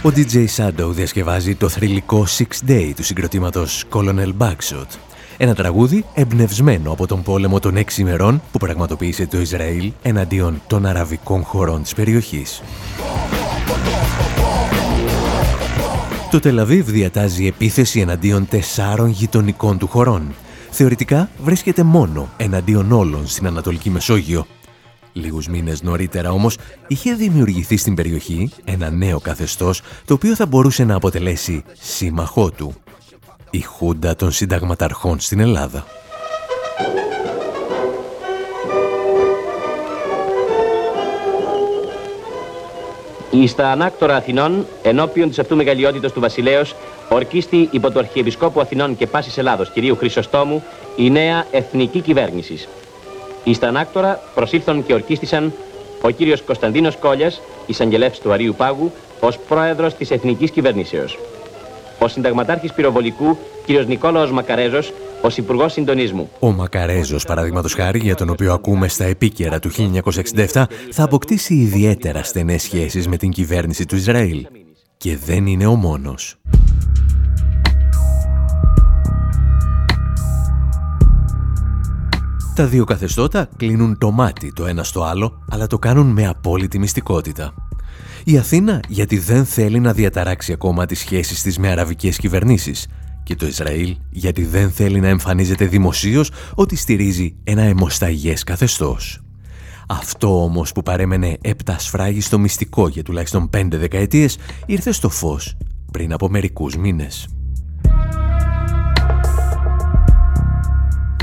Ο 0.06 0.10
DJ 0.14 0.44
Shadow 0.56 0.90
διασκευάζει 0.90 1.54
το 1.54 1.68
θρηλυκό 1.68 2.26
Six 2.38 2.70
Day 2.70 2.92
του 2.96 3.02
συγκροτήματος 3.02 3.84
Colonel 3.90 4.32
Backshot. 4.38 4.86
Ένα 5.36 5.54
τραγούδι 5.54 6.04
εμπνευσμένο 6.14 6.92
από 6.92 7.06
τον 7.06 7.22
πόλεμο 7.22 7.60
των 7.60 7.76
έξι 7.76 8.00
ημερών 8.00 8.42
που 8.52 8.58
πραγματοποίησε 8.58 9.26
το 9.26 9.40
Ισραήλ 9.40 9.92
εναντίον 10.02 10.62
των 10.66 10.86
αραβικών 10.86 11.42
χωρών 11.42 11.82
της 11.82 11.94
περιοχής. 11.94 12.62
Το 16.30 16.40
Τελαβίβ 16.40 16.90
διατάζει 16.90 17.46
επίθεση 17.46 18.00
εναντίον 18.00 18.48
τεσσάρων 18.48 19.08
γειτονικών 19.08 19.78
του 19.78 19.86
χωρών. 19.86 20.34
Θεωρητικά 20.70 21.28
βρίσκεται 21.42 21.82
μόνο 21.82 22.28
εναντίον 22.36 22.92
όλων 22.92 23.26
στην 23.26 23.46
Ανατολική 23.46 23.90
Μεσόγειο. 23.90 24.46
Λίγους 25.16 25.48
μήνες 25.48 25.82
νωρίτερα 25.82 26.30
όμως 26.30 26.56
είχε 26.86 27.14
δημιουργηθεί 27.14 27.76
στην 27.76 27.94
περιοχή 27.94 28.50
ένα 28.64 28.90
νέο 28.90 29.20
καθεστώς 29.20 29.82
το 30.04 30.14
οποίο 30.14 30.34
θα 30.34 30.46
μπορούσε 30.46 30.84
να 30.84 30.94
αποτελέσει 30.94 31.64
σύμμαχό 31.80 32.50
του. 32.50 32.74
Η 33.50 33.60
Χούντα 33.60 34.16
των 34.16 34.30
Συνταγματαρχών 34.30 35.20
στην 35.20 35.40
Ελλάδα. 35.40 35.86
Στα 43.46 43.70
ανάκτορα 43.70 44.16
Αθηνών, 44.16 44.66
ενώπιον 44.82 45.28
της 45.28 45.38
αυτού 45.38 45.56
μεγαλειότητος 45.56 46.12
του 46.12 46.20
βασιλέως, 46.20 46.74
ορκίστη 47.08 47.68
υπό 47.70 47.90
του 47.90 47.98
Αρχιεπισκόπου 47.98 48.60
Αθηνών 48.60 48.96
και 48.96 49.06
Πάσης 49.06 49.38
Ελλάδος, 49.38 49.70
κυρίου 49.70 49.96
Χρυσοστόμου, 49.96 50.64
η 50.96 51.10
νέα 51.10 51.46
εθνική 51.50 52.00
κυβέρνησης. 52.00 52.68
Στα 53.52 53.68
ανάκτορα 53.68 54.20
προσήλθαν 54.34 54.84
και 54.86 54.94
ορκίστησαν 54.94 55.52
ο 56.02 56.10
κύριος 56.10 56.42
Κωνσταντίνος 56.42 56.96
Κόλιας, 56.96 57.40
εισαγγελεύς 57.66 58.18
του 58.18 58.32
Αρίου 58.32 58.54
Πάγου, 58.56 58.92
ως 59.20 59.38
πρόεδρος 59.38 59.94
της 59.94 60.10
Εθνικής 60.10 60.50
Κυβερνήσεως. 60.50 61.18
Ο 61.98 62.08
συνταγματάρχης 62.08 62.72
πυροβολικού, 62.72 63.38
κύριος 63.66 63.86
Νικόλαος 63.86 64.32
Μακαρέζος, 64.32 64.92
ως 65.20 65.36
Υπουργός 65.36 65.72
Συντονισμού. 65.72 66.30
Ο 66.38 66.52
Μακαρέζος, 66.52 67.24
παραδείγματος 67.24 67.74
χάρη, 67.74 67.98
για 67.98 68.14
τον 68.14 68.28
οποίο 68.28 68.52
ακούμε 68.52 68.88
στα 68.88 69.04
επίκαιρα 69.04 69.58
του 69.58 69.70
1967, 69.70 70.66
θα 70.90 71.02
αποκτήσει 71.02 71.54
ιδιαίτερα 71.54 72.22
στενές 72.22 72.62
σχέσεις 72.62 73.08
με 73.08 73.16
την 73.16 73.30
κυβέρνηση 73.30 73.86
του 73.86 73.96
Ισραήλ. 73.96 74.46
Και 74.96 75.16
δεν 75.16 75.46
είναι 75.46 75.66
ο 75.66 75.74
μόνος. 75.74 76.36
Τα 82.54 82.66
δύο 82.66 82.84
καθεστώτα 82.84 83.48
κλείνουν 83.56 83.98
το 83.98 84.10
μάτι 84.10 84.52
το 84.52 84.66
ένα 84.66 84.84
στο 84.84 85.02
άλλο, 85.02 85.44
αλλά 85.48 85.66
το 85.66 85.78
κάνουν 85.78 86.06
με 86.06 86.26
απόλυτη 86.26 86.78
μυστικότητα. 86.78 87.54
Η 88.24 88.38
Αθήνα 88.38 88.80
γιατί 88.88 89.18
δεν 89.18 89.44
θέλει 89.44 89.80
να 89.80 89.92
διαταράξει 89.92 90.52
ακόμα 90.52 90.86
τις 90.86 90.98
σχέσεις 90.98 91.42
της 91.42 91.58
με 91.58 91.68
αραβικές 91.68 92.16
κυβερνήσεις 92.16 92.86
και 93.22 93.36
το 93.36 93.46
Ισραήλ 93.46 93.96
γιατί 94.10 94.44
δεν 94.44 94.70
θέλει 94.70 95.00
να 95.00 95.08
εμφανίζεται 95.08 95.66
δημοσίως 95.66 96.30
ότι 96.54 96.76
στηρίζει 96.76 97.34
ένα 97.44 97.62
αιμοσταγές 97.62 98.44
καθεστώς. 98.44 99.20
Αυτό 99.88 100.42
όμως 100.42 100.72
που 100.72 100.82
παρέμενε 100.82 101.38
στο 102.18 102.38
μυστικό 102.38 102.88
για 102.88 103.02
τουλάχιστον 103.02 103.50
πέντε 103.50 103.76
δεκαετίες 103.76 104.38
ήρθε 104.66 104.92
στο 104.92 105.08
φως 105.08 105.56
πριν 105.92 106.12
από 106.12 106.28
μερικούς 106.28 106.76
μήνες. 106.76 107.28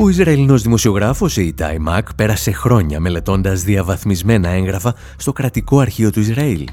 Ο 0.03 0.09
Ισραηλινός 0.09 0.61
δημοσιογράφος 0.61 1.37
Ιιτάι 1.37 1.77
Μακ 1.77 2.13
πέρασε 2.13 2.51
χρόνια 2.51 2.99
μελετώντας 2.99 3.63
διαβαθμισμένα 3.63 4.49
έγγραφα 4.49 4.95
στο 5.17 5.31
κρατικό 5.31 5.79
αρχείο 5.79 6.11
του 6.11 6.19
Ισραήλ. 6.19 6.67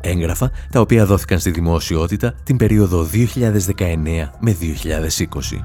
Έγγραφα 0.00 0.50
τα 0.70 0.80
οποία 0.80 1.06
δόθηκαν 1.06 1.38
στη 1.38 1.50
δημοσιότητα 1.50 2.34
την 2.44 2.56
περίοδο 2.56 3.06
2019 3.12 4.30
με 4.40 4.56
2020. 4.60 5.58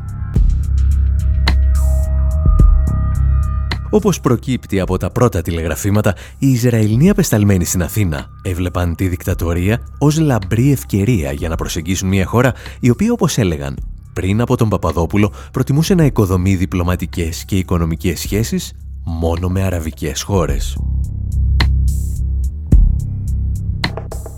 Όπως 3.90 4.20
προκύπτει 4.20 4.80
από 4.80 4.98
τα 4.98 5.10
πρώτα 5.12 5.42
τηλεγραφήματα, 5.42 6.16
οι 6.38 6.48
Ισραηλοί 6.48 7.10
απεσταλμένοι 7.10 7.66
στην 7.66 7.84
Αθήνα 7.84 8.30
έβλεπαν 8.42 8.96
τη 8.96 9.08
δικτατορία 9.08 9.80
ως 9.98 10.20
λαμπρή 10.20 10.72
ευκαιρία 10.72 11.32
για 11.32 11.50
να 11.50 11.56
προσεγγίσουν 11.56 12.08
μια 12.08 12.26
χώρα 12.26 12.54
η 12.80 12.90
οποία, 12.90 13.12
όπως 13.12 13.38
έλεγαν, 13.38 13.78
πριν 14.20 14.42
από 14.42 14.58
τον 14.58 14.70
Παπαδόπουλο 14.70 15.34
προτιμούσε 15.52 15.94
να 15.94 16.06
οικοδομεί 16.06 16.56
διπλωματικές 16.56 17.46
και 17.46 17.58
οικονομικές 17.58 18.20
σχέσεις 18.20 18.74
μόνο 19.04 19.48
με 19.48 19.64
αραβικές 19.64 20.22
χώρες. 20.22 20.78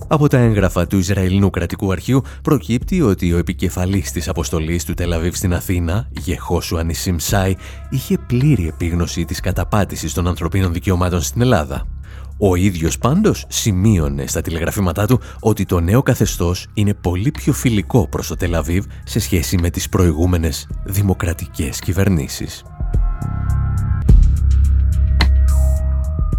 Από 0.08 0.28
τα 0.28 0.38
έγγραφα 0.38 0.88
του 0.88 0.98
Ισραηλινού 0.98 1.50
κρατικού 1.50 1.91
αρχείου 1.91 2.22
προκύπτει 2.41 3.02
ότι 3.02 3.34
ο 3.34 3.38
επικεφαλής 3.38 4.12
της 4.12 4.28
αποστολής 4.28 4.86
του 4.86 4.94
Τελαβίβ 4.94 5.34
στην 5.36 5.54
Αθήνα, 5.54 6.08
Γεχώσου 6.12 6.78
Ανισίμ 6.78 7.15
Σάι, 7.17 7.56
είχε 7.89 8.17
πλήρη 8.28 8.67
επίγνωση 8.67 9.26
της 9.26 9.39
καταπάτησης 9.39 10.13
των 10.13 10.28
ανθρωπίνων 10.28 10.74
δικαιωμάτων 10.74 11.22
στην 11.22 11.41
Ελλάδα. 11.41 11.88
Ο 12.43 12.56
ίδιος 12.56 12.97
πάντως 12.97 13.45
σημείωνε 13.49 14.27
στα 14.27 14.41
τηλεγραφήματά 14.41 15.06
του 15.08 15.19
ότι 15.39 15.65
το 15.65 15.80
νέο 15.80 16.01
καθεστώς 16.01 16.67
είναι 16.73 16.93
πολύ 16.93 17.32
πιο 17.32 17.54
φιλικό 17.54 18.08
προς 18.08 18.27
το 18.27 18.36
Τελαβίβ 18.36 18.86
σε 19.04 19.19
σχέση 19.19 19.58
με 19.58 19.69
τις 19.69 19.89
προηγούμενες 19.89 20.67
δημοκρατικές 20.84 21.80
κυβερνήσεις. 21.80 22.63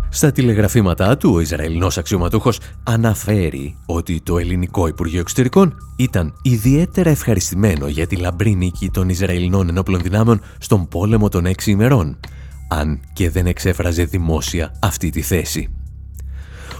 Στα 0.08 0.32
τηλεγραφήματά 0.32 1.16
του, 1.16 1.30
ο 1.34 1.40
Ισραηλινός 1.40 1.98
αξιωματούχος 1.98 2.58
αναφέρει 2.82 3.76
ότι 3.86 4.20
το 4.20 4.38
ελληνικό 4.38 4.86
Υπουργείο 4.86 5.20
Εξωτερικών 5.20 5.76
ήταν 5.96 6.34
ιδιαίτερα 6.42 7.10
ευχαριστημένο 7.10 7.88
για 7.88 8.06
τη 8.06 8.16
λαμπρή 8.16 8.54
νίκη 8.54 8.90
των 8.90 9.08
Ισραηλινών 9.08 9.68
ενόπλων 9.68 10.00
δυνάμεων 10.00 10.40
στον 10.58 10.88
πόλεμο 10.88 11.28
των 11.28 11.46
έξι 11.46 11.70
ημερών, 11.70 12.20
αν 12.68 13.00
και 13.12 13.30
δεν 13.30 13.46
εξέφραζε 13.46 14.04
δημόσια 14.04 14.74
αυτή 14.80 15.10
τη 15.10 15.20
θέση. 15.20 15.68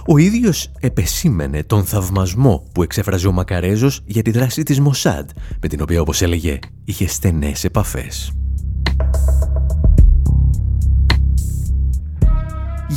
Ο 0.07 0.17
ίδιος 0.17 0.71
επεσήμενε 0.79 1.63
τον 1.63 1.83
θαυμασμό 1.83 2.63
που 2.71 2.83
εξέφραζε 2.83 3.27
ο 3.27 3.31
Μακαρέζος 3.31 4.01
για 4.05 4.21
τη 4.21 4.31
δράση 4.31 4.63
της 4.63 4.79
Μοσάντ, 4.79 5.29
με 5.61 5.67
την 5.67 5.81
οποία 5.81 6.01
όπως 6.01 6.21
έλεγε 6.21 6.59
είχε 6.85 7.07
στενές 7.07 7.63
επαφές. 7.63 8.31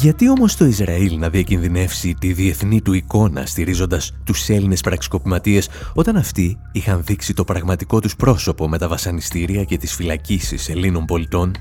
Γιατί 0.00 0.28
όμως 0.28 0.56
το 0.56 0.64
Ισραήλ 0.64 1.18
να 1.18 1.28
διακινδυνεύσει 1.28 2.14
τη 2.20 2.32
διεθνή 2.32 2.82
του 2.82 2.92
εικόνα 2.92 3.46
στηρίζοντας 3.46 4.12
τους 4.24 4.48
Έλληνες 4.48 4.80
πραξικοπηματίες 4.80 5.68
όταν 5.94 6.16
αυτοί 6.16 6.58
είχαν 6.72 7.02
δείξει 7.04 7.34
το 7.34 7.44
πραγματικό 7.44 8.00
τους 8.00 8.16
πρόσωπο 8.16 8.68
με 8.68 8.78
τα 8.78 8.88
βασανιστήρια 8.88 9.64
και 9.64 9.76
τις 9.76 9.94
φυλακίσεις 9.94 10.68
Ελλήνων 10.68 11.04
πολιτών; 11.04 11.52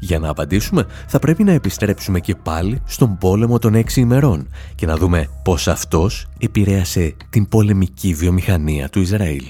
Για 0.00 0.18
να 0.18 0.28
απαντήσουμε 0.28 0.86
θα 1.06 1.18
πρέπει 1.18 1.44
να 1.44 1.52
επιστρέψουμε 1.52 2.20
και 2.20 2.34
πάλι 2.34 2.82
στον 2.84 3.18
πόλεμο 3.18 3.58
των 3.58 3.74
έξι 3.74 4.00
ημερών 4.00 4.48
και 4.74 4.86
να 4.86 4.96
δούμε 4.96 5.28
πώς 5.44 5.68
αυτός 5.68 6.28
επηρέασε 6.38 7.14
την 7.30 7.48
πολεμική 7.48 8.14
βιομηχανία 8.14 8.88
του 8.88 9.00
Ισραήλ. 9.00 9.44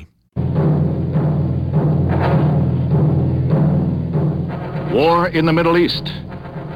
War 4.95 5.27
in 5.39 5.45
the 5.49 5.55
Middle 5.59 5.77
East. 5.77 6.32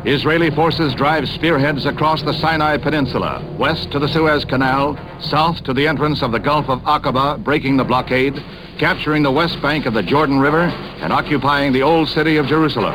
Israeli 0.07 0.53
forces 0.53 0.95
drive 0.95 1.29
spearheads 1.29 1.85
across 1.85 2.23
the 2.23 2.33
Sinai 2.33 2.77
Peninsula, 2.77 3.45
west 3.59 3.91
to 3.91 3.99
the 3.99 4.07
Suez 4.07 4.45
Canal, 4.45 4.97
south 5.21 5.65
to 5.65 5.75
the 5.75 5.89
entrance 5.89 6.23
of 6.23 6.31
the 6.31 6.39
Gulf 6.39 6.69
of 6.69 6.79
Aqaba, 6.83 7.43
breaking 7.43 7.77
the 7.77 7.83
blockade, 7.83 8.41
capturing 8.79 9.25
the 9.25 9.33
west 9.33 9.61
bank 9.61 9.85
of 9.85 9.95
the 9.95 10.05
Jordan 10.05 10.39
River, 10.39 10.63
and 11.01 11.13
occupying 11.13 11.73
the 11.73 11.83
old 11.83 12.09
city 12.09 12.37
of 12.37 12.47
Jerusalem. 12.47 12.95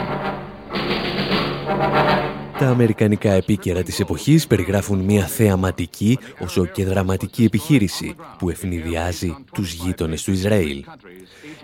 Τα 2.62 2.67
αμερικανικά 2.67 3.32
επίκαιρα 3.32 3.84
της 3.84 4.00
εποχής 4.00 4.47
περιγράφουν 4.47 5.00
μια 5.00 5.26
θεαματική 5.26 6.17
όσο 6.39 6.65
και 6.65 6.86
δραματική 6.86 7.43
επιχείρηση 7.43 8.15
που 8.38 8.50
ευνηδιάζει 8.50 9.36
τους 9.54 9.74
γείτονες 9.74 10.24
του 10.24 10.32
Ισραήλ. 10.32 10.84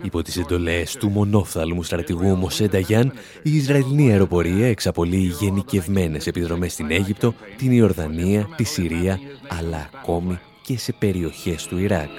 Υπό 0.02 0.22
τις 0.22 0.36
εντολές 0.36 0.96
του 0.96 1.08
μονόφθαλμου 1.08 1.82
στρατηγού 1.82 2.36
Μοσέντα 2.36 2.78
Γιάν, 2.78 3.12
η 3.42 3.56
Ισραηλινή 3.56 4.10
αεροπορία 4.10 4.68
εξαπολύει 4.68 5.34
γενικευμένες 5.40 6.26
επιδρομές 6.26 6.72
στην 6.72 6.90
Αίγυπτο, 6.90 7.34
την 7.56 7.72
Ιορδανία, 7.72 8.48
τη 8.56 8.64
Συρία, 8.64 9.20
αλλά 9.48 9.90
ακόμη 9.94 10.38
και 10.62 10.78
σε 10.78 10.92
περιοχές 10.92 11.66
του 11.66 11.78
Ιράκ. 11.78 12.10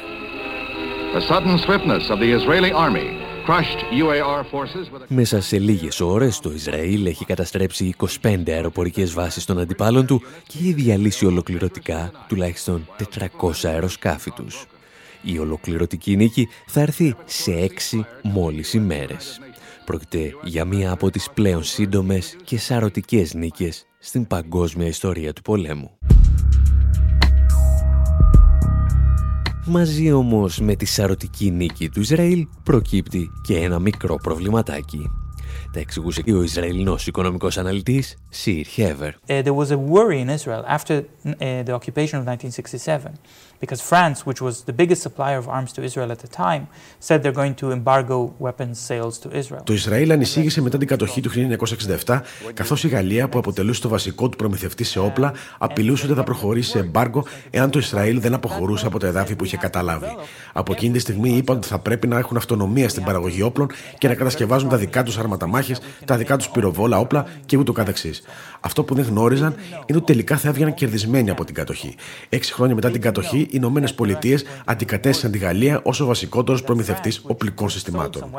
Μέσα 5.08 5.42
σε 5.42 5.60
λίγες 5.60 6.00
ώρες 6.00 6.40
το 6.40 6.52
Ισραήλ 6.52 7.06
έχει 7.06 7.26
καταστρέψει 7.26 7.96
25 8.22 8.44
αεροπορικές 8.48 9.14
βάσεις 9.14 9.46
των 9.46 9.60
αντιπάλων 9.60 10.06
του 10.06 10.22
και 10.48 10.58
έχει 10.58 10.74
διαλύσει 10.74 11.26
ολοκληρωτικά 11.26 12.12
τουλάχιστον 12.28 12.88
400 13.42 13.52
αεροσκάφη 13.64 14.32
τους. 14.32 14.66
Η 15.22 15.40
ολοκληρωτική 15.40 16.16
νίκη 16.16 16.48
θα 16.68 16.82
έρθει 16.82 17.16
σε 17.26 17.52
έξι 17.52 18.06
μόλις 18.22 18.74
ημέρες. 18.74 19.40
Πρόκειται 19.86 20.34
για 20.44 20.66
μία 20.66 20.92
από 20.92 21.10
τις 21.10 21.30
πλέον 21.34 21.64
σύντομες 21.64 22.36
και 22.44 22.58
σαρωτικές 22.58 23.34
νίκες 23.34 23.86
στην 24.00 24.28
παγκόσμια 24.28 24.88
ιστορία 24.88 25.34
του 25.34 25.42
πολέμου. 25.42 25.98
Μαζί 29.66 30.12
όμως 30.12 30.60
με 30.60 30.76
τη 30.76 30.86
σαρωτική 30.86 31.52
νίκη 31.52 31.90
του 31.90 32.00
Ισραήλ 32.00 32.48
προκύπτει 32.64 33.32
και 33.42 33.58
ένα 33.58 33.80
μικρό 33.80 34.16
προβληματάκι. 34.16 35.12
Τα 35.72 35.80
εξηγούσε 35.80 36.22
και 36.22 36.34
ο 36.34 36.44
Ισραηλινός 36.44 37.08
οικονομικός 37.08 37.58
αναλυτής 37.58 38.18
Σιρ 38.30 38.66
Χέβερ. 38.66 39.12
There 39.28 39.54
was 39.54 39.72
a 39.72 39.78
worry 39.78 40.20
in 40.20 40.30
Israel 40.30 40.64
after 40.68 41.04
the 41.68 41.74
occupation 41.80 42.16
of 42.20 42.26
1967 42.26 43.20
because 43.64 43.82
France, 43.92 44.18
which 44.30 44.42
was 44.48 44.56
the 44.70 44.76
biggest 44.82 45.02
supplier 45.06 45.38
of 45.44 45.48
arms 45.58 45.72
to 45.76 45.82
Israel 45.90 46.10
at 46.16 46.20
the 46.26 46.32
time, 46.46 46.64
said 47.08 47.18
they're 47.24 47.40
going 47.44 47.56
to 47.62 47.66
embargo 47.80 48.18
weapons 48.46 48.78
sales 48.90 49.16
to 49.24 49.30
Israel. 49.38 49.64
Το 49.64 49.74
Ισραήλ 49.74 50.12
ανησύγησε 50.12 50.62
μετά 50.62 50.78
την 50.78 50.88
κατοχή 50.88 51.22
του 51.22 51.30
1967, 52.06 52.22
καθώς 52.54 52.84
η 52.84 52.88
Γαλλία, 52.88 53.30
που 53.30 53.38
αποτελούσε 53.38 53.82
το 53.82 53.90
βασικό 53.90 54.30
του 54.30 54.38
προμηθευτή 54.38 54.84
σε 54.84 55.00
όπλα, 55.00 55.34
απειλούσε 55.58 56.06
ότι 56.06 56.16
θα 56.16 56.24
προχωρήσει 56.24 56.70
σε 56.70 56.80
εμπάργκο 56.80 57.26
εάν 57.50 57.70
το 57.70 57.80
Ισραήλ 57.80 58.20
δεν 58.20 58.34
αποχωρούσε 58.34 58.86
από 58.86 59.00
τα 59.00 59.08
εδάφη 59.08 59.36
που 59.36 59.46
είχε 59.46 59.58
καταλάβει. 59.58 60.16
Από 60.54 60.72
εκείνη 60.72 60.94
τη 60.94 61.00
στιγμή 61.00 61.30
είπαν 61.30 61.58
ότι 61.58 61.68
θα 61.68 61.80
πρέπει 61.80 62.08
να 62.08 62.18
έχουν 62.18 62.38
αυτονομία 62.38 62.90
στην 62.90 63.04
παραγωγή 63.04 63.42
όπλων 63.42 63.70
και 63.98 64.08
να 64.08 64.16
κατασκευάζουν 64.16 64.70
τα 64.70 64.78
δικά 64.78 65.04
τους 65.04 65.18
αρματαμάχε, 65.18 65.76
τα 66.06 66.18
δικά 66.18 66.38
τους 66.38 66.50
πυροβόλα 66.50 67.00
όπλα 67.00 67.26
και 67.46 67.58
ούτω 67.58 67.72
καθεξής. 67.72 68.19
Αυτό 68.60 68.84
που 68.84 68.96
δεν 68.96 69.06
γνώριζαν 69.06 69.56
είναι 69.86 69.98
ότι 69.98 70.06
τελικά 70.06 70.38
θα 70.38 70.48
έβγαιναν 70.48 70.74
κερδισμένοι 70.74 71.30
από 71.30 71.46
την 71.46 71.56
κατοχή. 71.56 71.96
Έξι 72.30 72.54
χρόνια 72.54 72.76
μετά 72.76 72.92
την 72.92 73.02
κατοχή, 73.02 73.38
οι 73.40 73.50
Ηνωμένες 73.52 73.94
Πολιτείες 73.94 74.46
αντικατέστησαν 74.66 75.32
τη 75.32 75.38
Γαλλία 75.38 75.82
ως 75.84 76.00
ο 76.00 76.06
βασικότερος 76.06 76.64
προμηθευτής 76.64 77.22
οπλικών 77.28 77.70
συστημάτων. 77.70 78.32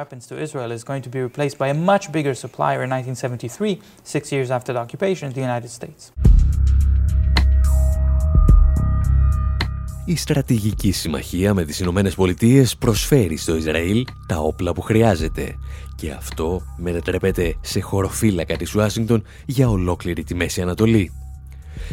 Η 10.11 10.16
στρατηγική 10.16 10.92
συμμαχία 10.92 11.55
με 11.55 11.64
τις 11.64 11.81
Ηνωμένες 11.81 12.14
Πολιτείες 12.14 12.77
προσφέρει 12.77 13.37
στο 13.37 13.57
Ισραήλ 13.57 14.05
τα 14.27 14.38
όπλα 14.38 14.73
που 14.73 14.81
χρειάζεται 14.81 15.55
και 15.96 16.11
αυτό 16.11 16.62
μετατρέπεται 16.77 17.57
σε 17.61 17.81
χωροφύλακα 17.81 18.57
της 18.57 18.75
Ουάσιγκτον 18.75 19.23
για 19.46 19.68
ολόκληρη 19.68 20.25
τη 20.25 20.35
Μέση 20.35 20.62
Ανατολή. 20.62 21.12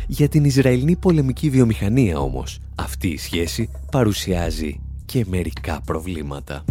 Για 0.07 0.27
την 0.27 0.43
Ισραηλινή 0.43 0.95
πολεμική 0.95 1.49
βιομηχανία 1.49 2.19
όμως 2.19 2.59
αυτή 2.75 3.07
η 3.07 3.17
σχέση 3.17 3.69
παρουσιάζει 3.91 4.79
και 5.05 5.25
μερικά 5.27 5.81
προβλήματα. 5.85 6.63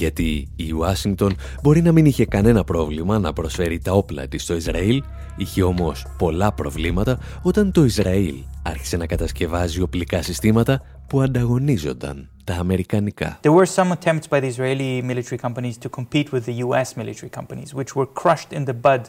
Γιατί 0.00 0.48
η 0.56 0.72
Ουάσιγκτον 0.72 1.36
μπορεί 1.62 1.82
να 1.82 1.92
μην 1.92 2.04
είχε 2.04 2.24
κανένα 2.24 2.64
πρόβλημα 2.64 3.18
να 3.18 3.32
προσφέρει 3.32 3.78
τα 3.78 3.92
όπλα 3.92 4.28
της 4.28 4.42
στο 4.42 4.54
Ισραήλ, 4.54 5.02
είχε 5.36 5.62
όμως 5.62 6.06
πολλά 6.18 6.52
προβλήματα 6.52 7.18
όταν 7.42 7.72
το 7.72 7.84
Ισραήλ 7.84 8.34
άρχισε 8.62 8.96
να 8.96 9.06
κατασκευάζει 9.06 9.80
οπλικά 9.80 10.22
συστήματα 10.22 10.82
που 11.06 11.20
ανταγωνίζονταν 11.20 12.28
τα 12.50 12.60
αμερικανικά. 12.60 13.38
There 13.42 13.52
were 13.52 13.70
some 13.78 13.92
attempts 13.92 14.26
by 14.28 14.40
the 14.40 14.48
Israeli 14.54 15.02
military 15.02 15.38
companies 15.46 15.76
to 15.84 15.88
compete 15.98 16.28
with 16.32 16.44
the 16.48 16.56
US 16.66 16.88
military 17.00 17.30
companies, 17.38 17.68
which 17.78 17.90
were 17.96 18.08
crushed 18.20 18.50
in 18.58 18.62
the 18.70 18.76
bud 18.86 19.02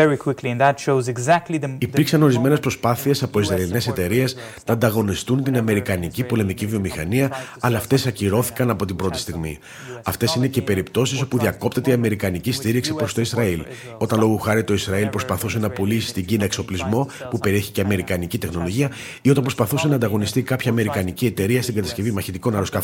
very 0.00 0.16
quickly, 0.24 0.48
and 0.52 0.60
that 0.60 0.76
shows 0.86 1.04
exactly 1.08 1.58
the... 1.58 1.76
Υπήρξαν 1.78 2.22
ορισμένες 2.22 2.60
προσπάθειες 2.60 3.22
από 3.22 3.40
Ισραηλινές 3.40 3.86
εταιρείες 3.86 4.36
να 4.66 4.74
ανταγωνιστούν 4.74 5.42
την 5.42 5.56
αμερικανική 5.56 6.24
πολεμική 6.24 6.66
βιομηχανία, 6.66 7.30
αλλά 7.60 7.78
αυτές 7.78 8.06
ακυρώθηκαν 8.06 8.70
από 8.70 8.84
την 8.84 8.96
πρώτη 8.96 9.18
στιγμή. 9.18 9.58
Αυτές 10.04 10.34
είναι 10.34 10.46
και 10.46 10.62
περιπτώσεις 10.62 11.20
όπου 11.20 11.38
διακόπτεται 11.38 11.90
η 11.90 11.92
αμερικανική 11.92 12.52
στήριξη 12.52 12.94
προς 12.94 13.14
το 13.14 13.20
Ισραήλ. 13.20 13.64
Όταν 13.98 14.20
λόγω 14.20 14.36
χάρη 14.36 14.64
το 14.64 14.72
Ισραήλ 14.72 15.08
προσπαθούσε 15.08 15.58
να 15.58 15.70
πουλήσει 15.70 16.08
στην 16.08 16.24
Κίνα 16.24 16.44
εξοπλισμό 16.44 17.08
που 17.30 17.38
περιέχει 17.38 17.70
και 17.70 17.80
αμερικανική 17.80 18.38
τεχνολογία, 18.38 18.90
ή 19.22 19.30
όταν 19.30 19.42
προσπαθούσε 19.42 19.88
να 19.88 19.94
ανταγωνιστεί 19.94 20.42
κάποια 20.42 20.70
αμερικανική 20.70 21.26
εταιρεία 21.26 21.62
στην 21.62 21.74
κατασκευή 21.74 22.10
μαχητικών 22.10 22.52
αεροσκαφών, 22.52 22.78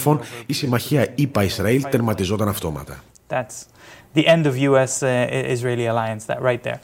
η 0.46 0.52
συμμαχία 0.52 1.12
ΙΠΑ-Ισραήλ 1.14 1.84
τερματιζόταν 1.90 2.48
αυτόματα. 2.48 3.02
That's 3.28 3.66
the 4.14 4.24
end 4.24 4.44
of 4.46 4.54
US-Israeli 4.70 5.86
alliance, 5.86 6.26
that 6.26 6.40
right 6.42 6.62
there. 6.62 6.80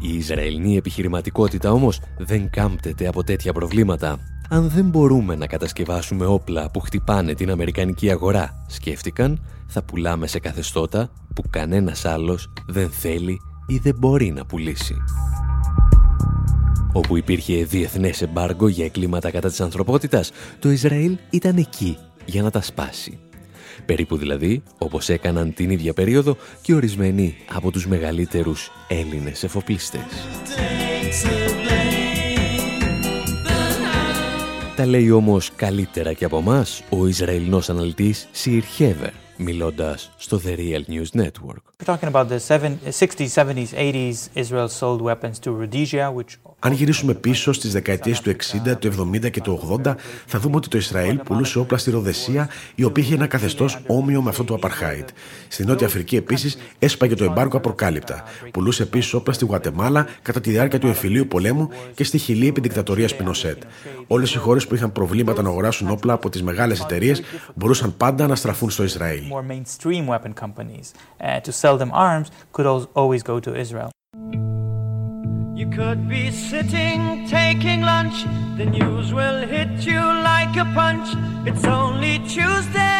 Η 0.00 0.14
Ισραηλινή 0.14 0.76
επιχειρηματικότητα 0.76 1.72
όμως 1.72 2.00
δεν 2.18 2.50
κάμπτεται 2.50 3.08
από 3.08 3.24
τέτοια 3.24 3.52
προβλήματα. 3.52 4.18
Αν 4.48 4.68
δεν 4.68 4.84
μπορούμε 4.84 5.36
να 5.36 5.46
κατασκευάσουμε 5.46 6.26
όπλα 6.26 6.70
που 6.70 6.80
χτυπάνε 6.80 7.34
την 7.34 7.50
Αμερικανική 7.50 8.10
αγορά, 8.10 8.64
σκέφτηκαν, 8.66 9.44
θα 9.66 9.82
πουλάμε 9.82 10.26
σε 10.26 10.38
καθεστώτα 10.38 11.10
που 11.34 11.42
κανένας 11.50 12.04
άλλος 12.04 12.52
δεν 12.66 12.90
θέλει 12.90 13.38
ή 13.66 13.78
δεν 13.78 13.94
μπορεί 13.98 14.30
να 14.30 14.44
πουλήσει. 14.44 14.96
Όπου 16.94 17.16
υπήρχε 17.16 17.64
διεθνές 17.64 18.22
εμπάργκο 18.22 18.68
για 18.68 18.84
εγκλήματα 18.84 19.30
κατά 19.30 19.48
της 19.48 19.60
ανθρωπότητας, 19.60 20.32
το 20.58 20.70
Ισραήλ 20.70 21.18
ήταν 21.30 21.56
εκεί 21.56 21.98
για 22.24 22.42
να 22.42 22.50
τα 22.50 22.62
σπάσει. 22.62 23.18
Περίπου 23.86 24.16
δηλαδή 24.16 24.62
όπως 24.78 25.08
έκαναν 25.08 25.54
την 25.54 25.70
ίδια 25.70 25.92
περίοδο 25.92 26.36
και 26.62 26.74
ορισμένοι 26.74 27.36
από 27.54 27.70
τους 27.70 27.86
μεγαλύτερους 27.86 28.70
Έλληνες 28.88 29.42
εφοπλιστές. 29.42 30.02
Τα 34.76 34.86
λέει 34.86 35.10
όμως 35.10 35.50
καλύτερα 35.56 36.12
και 36.12 36.24
από 36.24 36.40
μας 36.40 36.82
ο 36.90 37.06
Ισραηλινός 37.06 37.70
αναλυτής 37.70 38.28
Σιρ 38.30 38.64
Χέβερ, 38.64 39.10
μιλώντας 39.36 40.10
στο 40.16 40.40
The 40.44 40.56
Real 40.56 40.82
News 40.92 41.20
Network. 41.22 41.62
We're 41.78 41.96
talking 41.96 42.10
about 42.12 42.28
the 42.28 42.38
60s, 42.90 43.32
70s, 43.34 43.72
80s, 43.74 44.28
Israel 44.34 44.68
sold 44.68 45.00
weapons 45.02 45.38
to 45.44 45.50
Rhodesia, 45.60 46.10
which 46.18 46.32
αν 46.64 46.72
γυρίσουμε 46.72 47.14
πίσω 47.14 47.52
στις 47.52 47.72
δεκαετίες 47.72 48.20
του 48.20 48.30
60, 48.30 48.76
του 48.78 49.10
70 49.14 49.30
και 49.30 49.40
του 49.40 49.80
80, 49.84 49.94
θα 50.26 50.38
δούμε 50.38 50.56
ότι 50.56 50.68
το 50.68 50.76
Ισραήλ 50.78 51.18
πουλούσε 51.18 51.58
όπλα 51.58 51.78
στη 51.78 51.90
Ροδεσία, 51.90 52.48
η 52.74 52.84
οποία 52.84 53.02
είχε 53.02 53.14
ένα 53.14 53.26
καθεστώς 53.26 53.78
όμοιο 53.86 54.22
με 54.22 54.28
αυτό 54.28 54.44
του 54.44 54.54
Απαρχάιτ. 54.54 55.08
Στη 55.48 55.64
Νότια 55.64 55.86
Αφρική 55.86 56.16
επίσης 56.16 56.56
έσπαγε 56.78 57.14
το 57.14 57.24
εμπάρκο 57.24 57.56
απροκάλυπτα. 57.56 58.24
Πουλούσε 58.50 58.82
επίση 58.82 59.16
όπλα 59.16 59.32
στη 59.32 59.44
Γουατεμάλα 59.44 60.06
κατά 60.22 60.40
τη 60.40 60.50
διάρκεια 60.50 60.78
του 60.78 60.86
εμφυλίου 60.86 61.26
πολέμου 61.26 61.68
και 61.94 62.04
στη 62.04 62.18
Χιλή 62.18 62.46
επί 62.46 62.60
δικτατορία 62.60 63.08
Πινοσέτ. 63.16 63.62
Όλες 64.06 64.34
οι 64.34 64.38
χώρες 64.38 64.66
που 64.66 64.74
είχαν 64.74 64.92
προβλήματα 64.92 65.42
να 65.42 65.48
αγοράσουν 65.48 65.90
όπλα 65.90 66.12
από 66.12 66.28
τις 66.28 66.42
μεγάλες 66.42 66.80
εταιρείες 66.80 67.22
μπορούσαν 67.54 67.96
πάντα 67.96 68.26
να 68.26 68.34
στραφούν 68.34 68.70
στο 68.70 68.82
Ισραήλ. 68.82 69.22
You 75.54 75.66
could 75.68 76.08
be 76.08 76.30
sitting 76.30 77.26
taking 77.28 77.82
lunch, 77.82 78.24
the 78.56 78.64
news 78.64 79.12
will 79.12 79.46
hit 79.46 79.86
you 79.86 80.00
like 80.00 80.56
a 80.56 80.64
punch. 80.74 81.08
It's 81.46 81.64
only 81.64 82.20
Tuesday. 82.20 82.92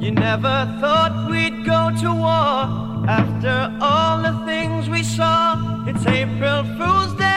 You 0.00 0.10
never 0.10 0.56
thought 0.80 1.30
we'd 1.30 1.64
go 1.64 1.90
to 2.02 2.12
war 2.12 3.08
after 3.08 3.56
all 3.80 4.22
the 4.22 4.44
things 4.44 4.88
we 4.88 5.04
saw. 5.04 5.86
It's 5.86 6.04
April 6.04 6.64
Fool's 6.76 7.14
Day. 7.14 7.30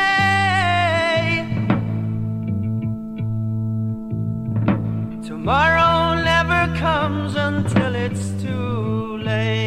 Tomorrow 5.27 6.15
never 6.23 6.61
comes 6.79 7.35
until 7.35 7.93
it's 7.93 8.31
too 8.41 9.17
late. 9.17 9.62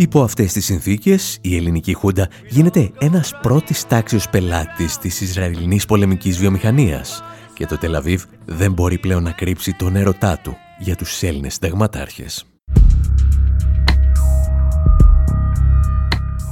Υπό 0.00 0.22
αυτές 0.22 0.52
τις 0.52 0.64
συνθήκες, 0.64 1.38
η 1.40 1.56
ελληνική 1.56 1.94
χούντα 1.94 2.28
γίνεται 2.48 2.90
ένας 2.98 3.32
πρώτης 3.42 3.86
τάξιος 3.86 4.28
πελάτης 4.28 4.98
της 4.98 5.20
Ισραηλινής 5.20 5.86
πολεμικής 5.86 6.38
βιομηχανίας 6.38 7.22
και 7.54 7.66
το 7.66 7.78
Τελαβίβ 7.78 8.24
δεν 8.44 8.72
μπορεί 8.72 8.98
πλέον 8.98 9.22
να 9.22 9.30
κρύψει 9.30 9.72
τον 9.72 9.96
έρωτά 9.96 10.38
του 10.42 10.56
για 10.78 10.96
τους 10.96 11.22
Έλληνες 11.22 11.52
συνταγματάρχες. 11.52 12.46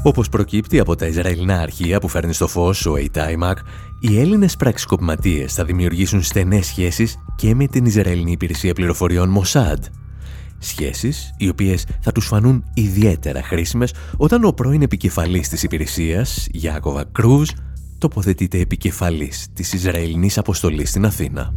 Όπως 0.02 0.28
προκύπτει 0.28 0.78
από 0.78 0.94
τα 0.94 1.06
Ισραηλινά 1.06 1.60
αρχεία 1.60 2.00
που 2.00 2.08
φέρνει 2.08 2.32
στο 2.32 2.46
φως 2.48 2.86
ο 2.86 2.96
Εϊτάιμακ, 2.96 3.58
οι 4.00 4.20
Έλληνες 4.20 4.56
πραξικοπηματίες 4.56 5.54
θα 5.54 5.64
δημιουργήσουν 5.64 6.22
στενές 6.22 6.66
σχέσεις 6.66 7.16
και 7.36 7.54
με 7.54 7.66
την 7.66 7.84
Ισραηλινή 7.84 8.32
Υπηρεσία 8.32 8.72
Πληροφοριών 8.72 9.28
Μοσάντ, 9.28 9.84
Σχέσεις 10.58 11.34
οι 11.36 11.48
οποίες 11.48 11.86
θα 12.00 12.12
τους 12.12 12.26
φανούν 12.26 12.64
ιδιαίτερα 12.74 13.42
χρήσιμες 13.42 13.94
όταν 14.16 14.44
ο 14.44 14.52
πρώην 14.52 14.82
επικεφαλής 14.82 15.48
της 15.48 15.62
υπηρεσίας, 15.62 16.46
Γιάκοβα 16.50 17.04
Κρούζ, 17.12 17.50
τοποθετείται 17.98 18.58
επικεφαλής 18.58 19.46
της 19.52 19.72
Ισραηλινής 19.72 20.38
αποστολής 20.38 20.88
στην 20.88 21.04
Αθήνα. 21.04 21.54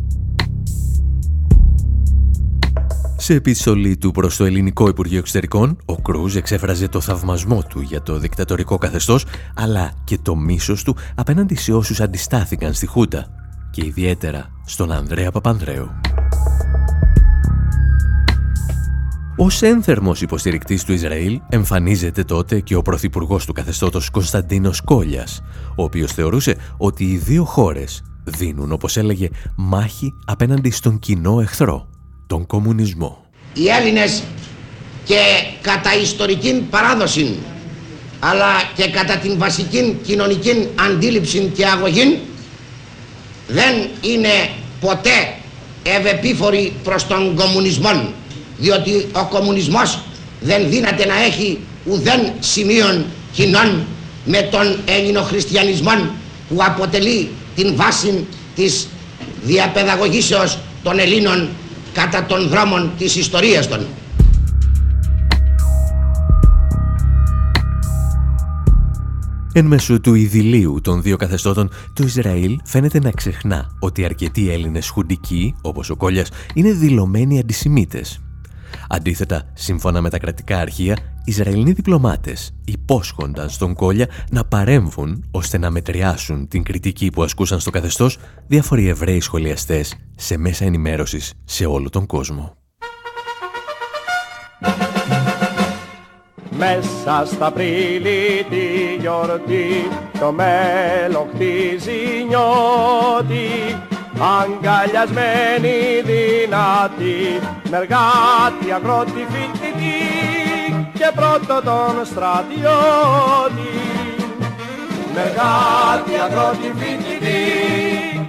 Σε 3.18 3.34
επιστολή 3.34 3.98
του 3.98 4.12
προς 4.12 4.38
το 4.38 4.46
Ελληνικό 4.46 4.88
Υπουργείο 4.88 5.18
Εξωτερικών, 5.18 5.78
ο 5.86 5.96
Κρούζ 5.96 6.36
εξέφραζε 6.36 6.88
το 6.88 7.02
θαυμασμό 7.02 7.64
του 7.70 7.82
για 7.82 8.02
το 8.02 8.18
δικτατορικό 8.18 8.78
καθεστώς, 8.78 9.26
αλλά 9.56 9.94
και 10.04 10.18
το 10.18 10.36
μίσος 10.36 10.84
του 10.84 10.96
απέναντι 11.16 11.56
σε 11.56 11.74
όσους 11.74 12.02
αντιστάθηκαν 12.02 12.74
στη 12.74 12.86
Χούντα 12.86 13.28
και 13.72 13.86
ιδιαίτερα 13.86 14.50
στον 14.66 14.92
Ανδρέα 14.92 15.32
Παπανδρέου. 15.32 15.90
Ως 19.44 19.62
ένθερμος 19.62 20.22
υποστηρικτής 20.22 20.84
του 20.84 20.94
Ισραήλ 20.94 21.40
εμφανίζεται 21.50 22.24
τότε 22.24 22.60
και 22.60 22.76
ο 22.76 22.82
πρωθυπουργός 22.82 23.46
του 23.46 23.54
καθεστώτος 23.54 24.10
Κωνσταντίνος 24.10 24.82
Κόλιας, 24.82 25.42
ο 25.76 25.84
οποίος 25.84 26.12
θεωρούσε 26.12 26.56
ότι 26.78 27.04
οι 27.04 27.18
δύο 27.18 27.44
χώρες 27.44 28.04
δίνουν, 28.24 28.72
όπως 28.72 28.98
έλεγε, 28.98 29.30
μάχη 29.56 30.14
απέναντι 30.26 30.72
στον 30.72 31.00
κοινό 31.00 31.40
εχθρό, 31.42 31.90
τον 32.28 32.46
κομμουνισμό. 32.46 33.26
Οι 33.54 33.68
Έλληνες 33.68 34.24
και 35.04 35.20
κατά 35.62 35.96
ιστορική 35.96 36.68
παράδοση 36.70 37.38
αλλά 38.20 38.52
και 38.76 38.90
κατά 38.90 39.18
την 39.18 39.38
βασική 39.38 40.00
κοινωνική 40.04 40.68
αντίληψη 40.76 41.52
και 41.56 41.66
αγωγή 41.66 42.20
δεν 43.48 43.76
είναι 44.02 44.50
ποτέ 44.80 45.34
ευεπίφοροι 45.84 46.74
προς 46.84 47.08
τον 47.08 47.36
κομμουνισμό 47.36 48.20
διότι 48.62 49.08
ο 49.12 49.26
κομμουνισμός 49.30 50.00
δεν 50.42 50.70
δύναται 50.70 51.06
να 51.06 51.24
έχει 51.24 51.60
ουδέν 51.86 52.32
σημείων 52.40 53.06
κοινών 53.34 53.86
με 54.26 54.42
τον 54.42 54.78
ελληνοχριστιανισμό 54.86 55.92
που 56.50 56.58
αποτελεί 56.58 57.30
την 57.56 57.76
βάση 57.76 58.26
της 58.56 58.88
διαπαιδαγωγήσεως 59.44 60.60
των 60.84 61.00
Ελλήνων 61.00 61.50
κατά 61.94 62.26
των 62.26 62.48
δρόμων 62.48 62.92
της 62.98 63.16
ιστορίας 63.16 63.68
των. 63.68 63.86
Εν 69.54 69.66
μέσω 69.66 70.00
του 70.00 70.14
ειδηλίου 70.14 70.80
των 70.82 71.02
δύο 71.02 71.18
καθεστώτων, 71.18 71.70
το 71.94 72.04
Ισραήλ 72.04 72.60
φαίνεται 72.64 73.00
να 73.00 73.12
ξεχνά 73.12 73.72
ότι 73.80 74.06
αρκετοί 74.06 74.52
Έλληνες 74.52 74.90
χουντικοί, 74.90 75.56
όπως 75.62 75.90
ο 75.90 75.96
Κόλιας, 75.96 76.30
είναι 76.54 76.72
δηλωμένοι 76.72 77.40
αντισημίτες. 77.40 78.20
Αντίθετα, 78.94 79.44
σύμφωνα 79.54 80.02
με 80.02 80.10
τα 80.10 80.18
κρατικά 80.18 80.58
αρχεία, 80.58 80.98
Ισραηλοί 81.26 81.74
διπλωμάτες 81.74 82.54
υπόσχονταν 82.66 83.50
στον 83.50 83.74
Κόλια 83.74 84.08
να 84.32 84.46
παρέμβουν 84.46 85.28
ώστε 85.32 85.58
να 85.58 85.70
μετριάσουν 85.70 86.48
την 86.48 86.64
κριτική 86.64 87.10
που 87.10 87.24
ασκούσαν 87.24 87.60
στο 87.60 87.70
καθεστώς 87.70 88.18
διάφοροι 88.48 88.88
Εβραίοι 88.88 89.20
σχολιαστές 89.20 89.96
σε 90.16 90.38
μέσα 90.38 90.66
ενημέρωσης 90.66 91.34
σε 91.46 91.66
όλο 91.66 91.90
τον 91.90 92.06
κόσμο. 92.06 92.56
Μέσα 96.58 97.26
στα 97.26 97.52
πρίλη 97.52 98.46
τη 98.50 98.96
γιορτή 99.00 99.88
το 100.20 100.32
μέλλον 100.32 101.28
χτίζει 101.34 102.26
νιώτη 102.28 103.91
αγκαλιασμένη 104.22 105.78
δυνατή 106.06 107.40
μεργάτη 107.70 108.72
αγρότη 108.74 109.26
φοιτητή 109.32 110.00
και 110.94 111.12
πρώτο 111.16 111.62
τον 111.64 112.06
στρατιώτη. 112.06 113.74
Μεργάτη 115.14 116.14
αγρότη 116.24 116.72
φοιτητή 116.78 117.44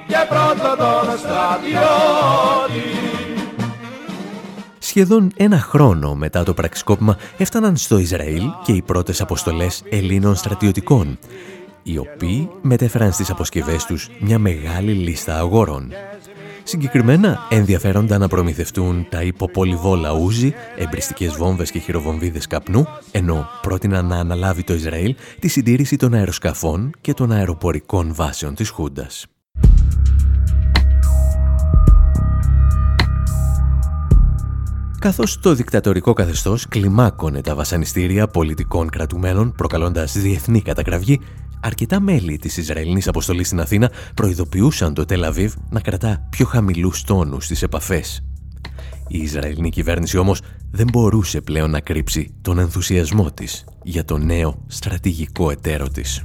και 0.07 0.26
πρώτο 0.28 0.76
τον 0.76 1.18
στρατιώτη. 1.18 2.33
Σχεδόν 4.78 5.33
ένα 5.37 5.59
χρόνο 5.59 6.14
μετά 6.14 6.42
το 6.42 6.55
πραξικόπημα 6.55 7.16
έφταναν 7.37 7.76
στο 7.76 7.98
Ισραήλ 7.98 8.42
και 8.64 8.72
οι 8.72 8.83
πρώτες 8.83 9.20
αποστολές 9.20 9.83
Ελλήνων 9.90 10.35
στρατιωτικών, 10.35 11.18
οι 11.83 11.99
οποίοι 11.99 12.51
μετέφεραν 12.62 13.12
στις 13.12 13.31
αποσκευές 13.31 13.85
τους 13.85 14.09
μια 14.21 14.38
μεγάλη 14.38 14.92
λίστα 14.92 15.38
αγόρων. 15.38 15.92
Συγκεκριμένα 16.64 17.47
ενδιαφέρονταν 17.51 18.21
να 18.21 18.29
προμηθευτούν 18.29 19.07
τα 19.11 19.23
υποπολιβόλα 19.23 20.12
ούζι, 20.12 20.55
εμπριστικές 20.77 21.37
βόμβες 21.37 21.71
και 21.71 21.79
χειροβομβίδες 21.79 22.47
καπνού, 22.47 22.87
ενώ 23.11 23.49
πρότειναν 23.62 24.07
να 24.07 24.16
αναλάβει 24.16 24.64
το 24.64 24.75
Ισραήλ 24.75 25.14
τη 25.38 25.49
συντήρηση 25.49 25.97
των 25.97 26.14
αεροσκαφών 26.14 26.90
και 27.01 27.14
των 27.14 27.33
αεροπορικών 27.33 28.14
βάσεων 28.14 28.55
της 28.55 28.68
Χούντας. 28.68 29.27
καθώς 35.03 35.38
το 35.40 35.55
δικτατορικό 35.55 36.12
καθεστώς 36.12 36.68
κλιμάκωνε 36.68 37.40
τα 37.40 37.55
βασανιστήρια 37.55 38.27
πολιτικών 38.27 38.90
κρατουμένων 38.90 39.53
προκαλώντας 39.53 40.18
διεθνή 40.18 40.62
κατακραυγή, 40.62 41.21
αρκετά 41.62 42.01
μέλη 42.01 42.37
της 42.37 42.57
Ισραηλινής 42.57 43.09
αποστολής 43.09 43.46
στην 43.46 43.61
Αθήνα 43.61 43.90
προειδοποιούσαν 44.14 44.94
το 44.94 45.05
Τελαβίβ 45.05 45.55
να 45.70 45.81
κρατά 45.81 46.27
πιο 46.31 46.46
χαμηλούς 46.46 47.03
τόνους 47.03 47.44
στις 47.44 47.62
επαφές. 47.62 48.25
Η 49.09 49.18
Ισραηλινή 49.18 49.70
κυβέρνηση 49.70 50.16
όμως 50.16 50.40
δεν 50.70 50.87
μπορούσε 50.92 51.40
πλέον 51.40 51.70
να 51.70 51.81
κρύψει 51.81 52.35
τον 52.40 52.59
ενθουσιασμό 52.59 53.31
της 53.31 53.64
για 53.83 54.05
το 54.05 54.18
νέο 54.18 54.64
στρατηγικό 54.66 55.51
εταίρο 55.51 55.88
της. 55.88 56.25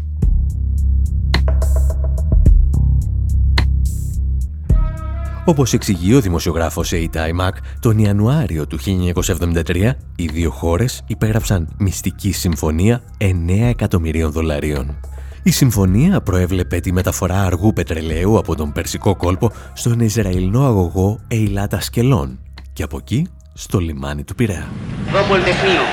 Όπως 5.46 5.74
εξηγεί 5.74 6.14
ο 6.14 6.22
δημοσιογράφος 6.22 6.92
A.T.I. 6.94 7.40
Mac, 7.40 7.52
τον 7.80 7.98
Ιανουάριο 7.98 8.68
του 8.68 8.80
1973 8.80 9.92
οι 10.16 10.26
δύο 10.26 10.52
χώρες 10.52 11.04
υπέγραψαν 11.08 11.76
μυστική 11.78 12.32
συμφωνία 12.32 13.02
9 13.18 13.26
εκατομμυρίων 13.50 14.32
δολαρίων. 14.32 15.00
Η 15.44 15.52
συμφωνία 15.52 16.22
προέβλεπε 16.22 16.80
τη 16.80 16.92
μεταφορά 16.92 17.46
αργού 17.46 17.74
πετρελαίου 17.74 18.38
από 18.38 18.56
τον 18.56 18.72
Περσικό 18.72 19.16
κόλπο 19.16 19.52
στον 19.74 20.00
Ισραηλινό 20.00 20.66
αγωγό 20.66 21.20
Ειλάτα 21.28 21.80
Σκελών 21.82 22.40
και 22.74 22.84
από 22.84 22.98
εκεί 22.98 23.28
στο 23.54 23.80
λιμάνι 23.80 24.24
του 24.24 24.36
Πειραιά. 24.36 24.68
Εδώ 25.10 25.22
Πολυτεχνείο, 25.30 25.84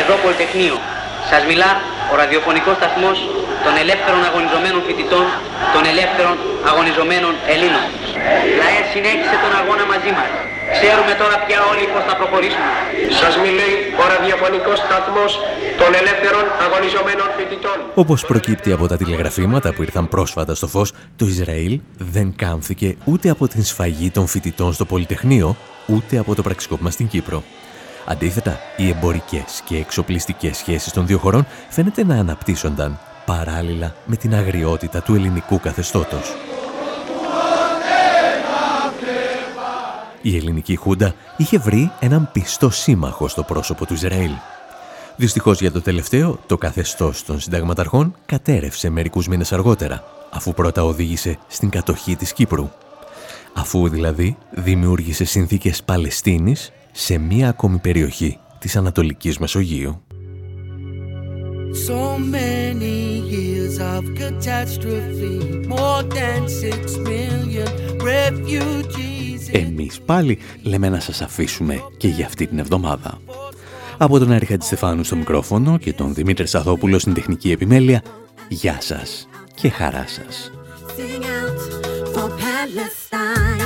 εδώ 0.00 0.14
Πολυτεχνείο. 0.24 0.76
Σας 1.30 1.42
μιλά 1.50 1.70
ο 2.12 2.14
ραδιοφωνικός 2.20 2.76
σταθμός 2.80 3.18
των 3.64 3.72
ελεύθερων 3.82 4.20
αγωνιζομένων 4.28 4.80
φοιτητών, 4.86 5.26
των 5.74 5.82
ελεύθερων 5.92 6.34
αγωνιζομένων 6.70 7.32
Ελλήνων. 7.52 7.84
Λαέ 8.60 8.80
συνέχισε 8.92 9.36
τον 9.44 9.52
αγώνα 9.60 9.84
μαζί 9.92 10.10
μας. 10.16 10.30
Ξέρουμε 10.76 11.12
τώρα 11.22 11.36
πια 11.46 11.58
όλοι 11.70 11.84
πώς 11.92 12.02
θα 12.08 12.14
προχωρήσουμε. 12.20 12.70
Σας 13.20 13.34
μιλεί 13.44 13.70
ο 14.02 14.04
ραδιοφωνικός 14.12 14.78
σταθμός 14.84 15.30
των 15.80 15.90
ελεύθερων 16.00 16.44
αγωνιζομένων 16.64 17.28
φοιτητών. 17.36 17.76
Όπως 18.02 18.18
προκύπτει 18.30 18.70
από 18.76 18.84
τα 18.90 18.96
τηλεγραφήματα 19.00 19.68
που 19.74 19.82
ήρθαν 19.86 20.08
πρόσφατα 20.14 20.54
στο 20.54 20.66
φως, 20.74 20.88
το 21.16 21.24
Ισραήλ 21.34 21.74
δεν 22.14 22.26
κάμφθηκε 22.36 22.88
ούτε 23.04 23.26
από 23.34 23.44
την 23.48 23.62
σφαγή 23.64 24.10
των 24.10 24.26
φοιτητών 24.26 24.72
στο 24.72 24.84
Πολυτεχνείο, 24.84 25.56
ούτε 25.86 26.18
από 26.18 26.34
το 26.34 26.42
πραξικόπημα 26.42 26.90
στην 26.90 27.08
Κύπρο. 27.08 27.42
Αντίθετα, 28.06 28.60
οι 28.76 28.88
εμπορικές 28.88 29.62
και 29.64 29.76
εξοπλιστικές 29.76 30.56
σχέσεις 30.56 30.92
των 30.92 31.06
δύο 31.06 31.18
χωρών 31.18 31.46
φαίνεται 31.68 32.04
να 32.04 32.14
αναπτύσσονταν 32.14 32.98
παράλληλα 33.26 33.94
με 34.04 34.16
την 34.16 34.34
αγριότητα 34.34 35.02
του 35.02 35.14
ελληνικού 35.14 35.60
καθεστώτος. 35.60 36.36
Η 40.22 40.36
ελληνική 40.36 40.76
Χούντα 40.76 41.14
είχε 41.36 41.58
βρει 41.58 41.90
έναν 42.00 42.30
πιστό 42.32 42.70
σύμμαχο 42.70 43.28
στο 43.28 43.42
πρόσωπο 43.42 43.86
του 43.86 43.94
Ισραήλ. 43.94 44.30
Δυστυχώς 45.16 45.60
για 45.60 45.72
το 45.72 45.80
τελευταίο, 45.80 46.38
το 46.46 46.58
καθεστώς 46.58 47.24
των 47.24 47.40
συνταγματαρχών 47.40 48.14
κατέρευσε 48.26 48.90
μερικούς 48.90 49.28
μήνες 49.28 49.52
αργότερα, 49.52 50.04
αφού 50.30 50.54
πρώτα 50.54 50.84
οδήγησε 50.84 51.38
στην 51.48 51.70
κατοχή 51.70 52.16
της 52.16 52.32
Κύπρου. 52.32 52.70
Αφού 53.54 53.88
δηλαδή 53.88 54.36
δημιούργησε 54.50 55.24
συνθήκες 55.24 55.82
Παλαιστίνης 55.82 56.72
σε 56.92 57.18
μία 57.18 57.48
ακόμη 57.48 57.78
περιοχή 57.78 58.38
της 58.58 58.76
Ανατολικής 58.76 59.38
Μεσογείου. 59.38 60.02
So 61.86 62.18
many 62.18 63.22
years 63.32 63.49
of 63.78 64.02
catastrophe, 64.14 65.38
more 65.66 66.02
than 66.02 66.48
six 66.48 66.96
million 66.98 67.68
refugees. 68.02 69.50
Εμείς 69.52 70.00
πάλι 70.00 70.38
λέμε 70.62 70.88
να 70.88 71.00
σας 71.00 71.20
αφήσουμε 71.20 71.82
και 71.96 72.08
για 72.08 72.26
αυτή 72.26 72.46
την 72.46 72.58
εβδομάδα. 72.58 73.20
Από 73.98 74.18
τον 74.18 74.32
Άρη 74.32 74.56
Στεφάνου 74.60 75.04
στο 75.04 75.16
μικρόφωνο 75.16 75.78
και 75.78 75.92
τον 75.92 76.14
Δημήτρη 76.14 76.46
Σαθόπουλο 76.46 76.98
στην 76.98 77.14
τεχνική 77.14 77.50
επιμέλεια, 77.50 78.02
γεια 78.48 78.76
σας 78.80 79.28
και 79.54 79.68
χαρά 79.68 80.04
σας. 80.06 80.50
Sing 80.96 81.22
out 81.22 81.60
for 82.14 82.28
Palestine. 82.28 83.59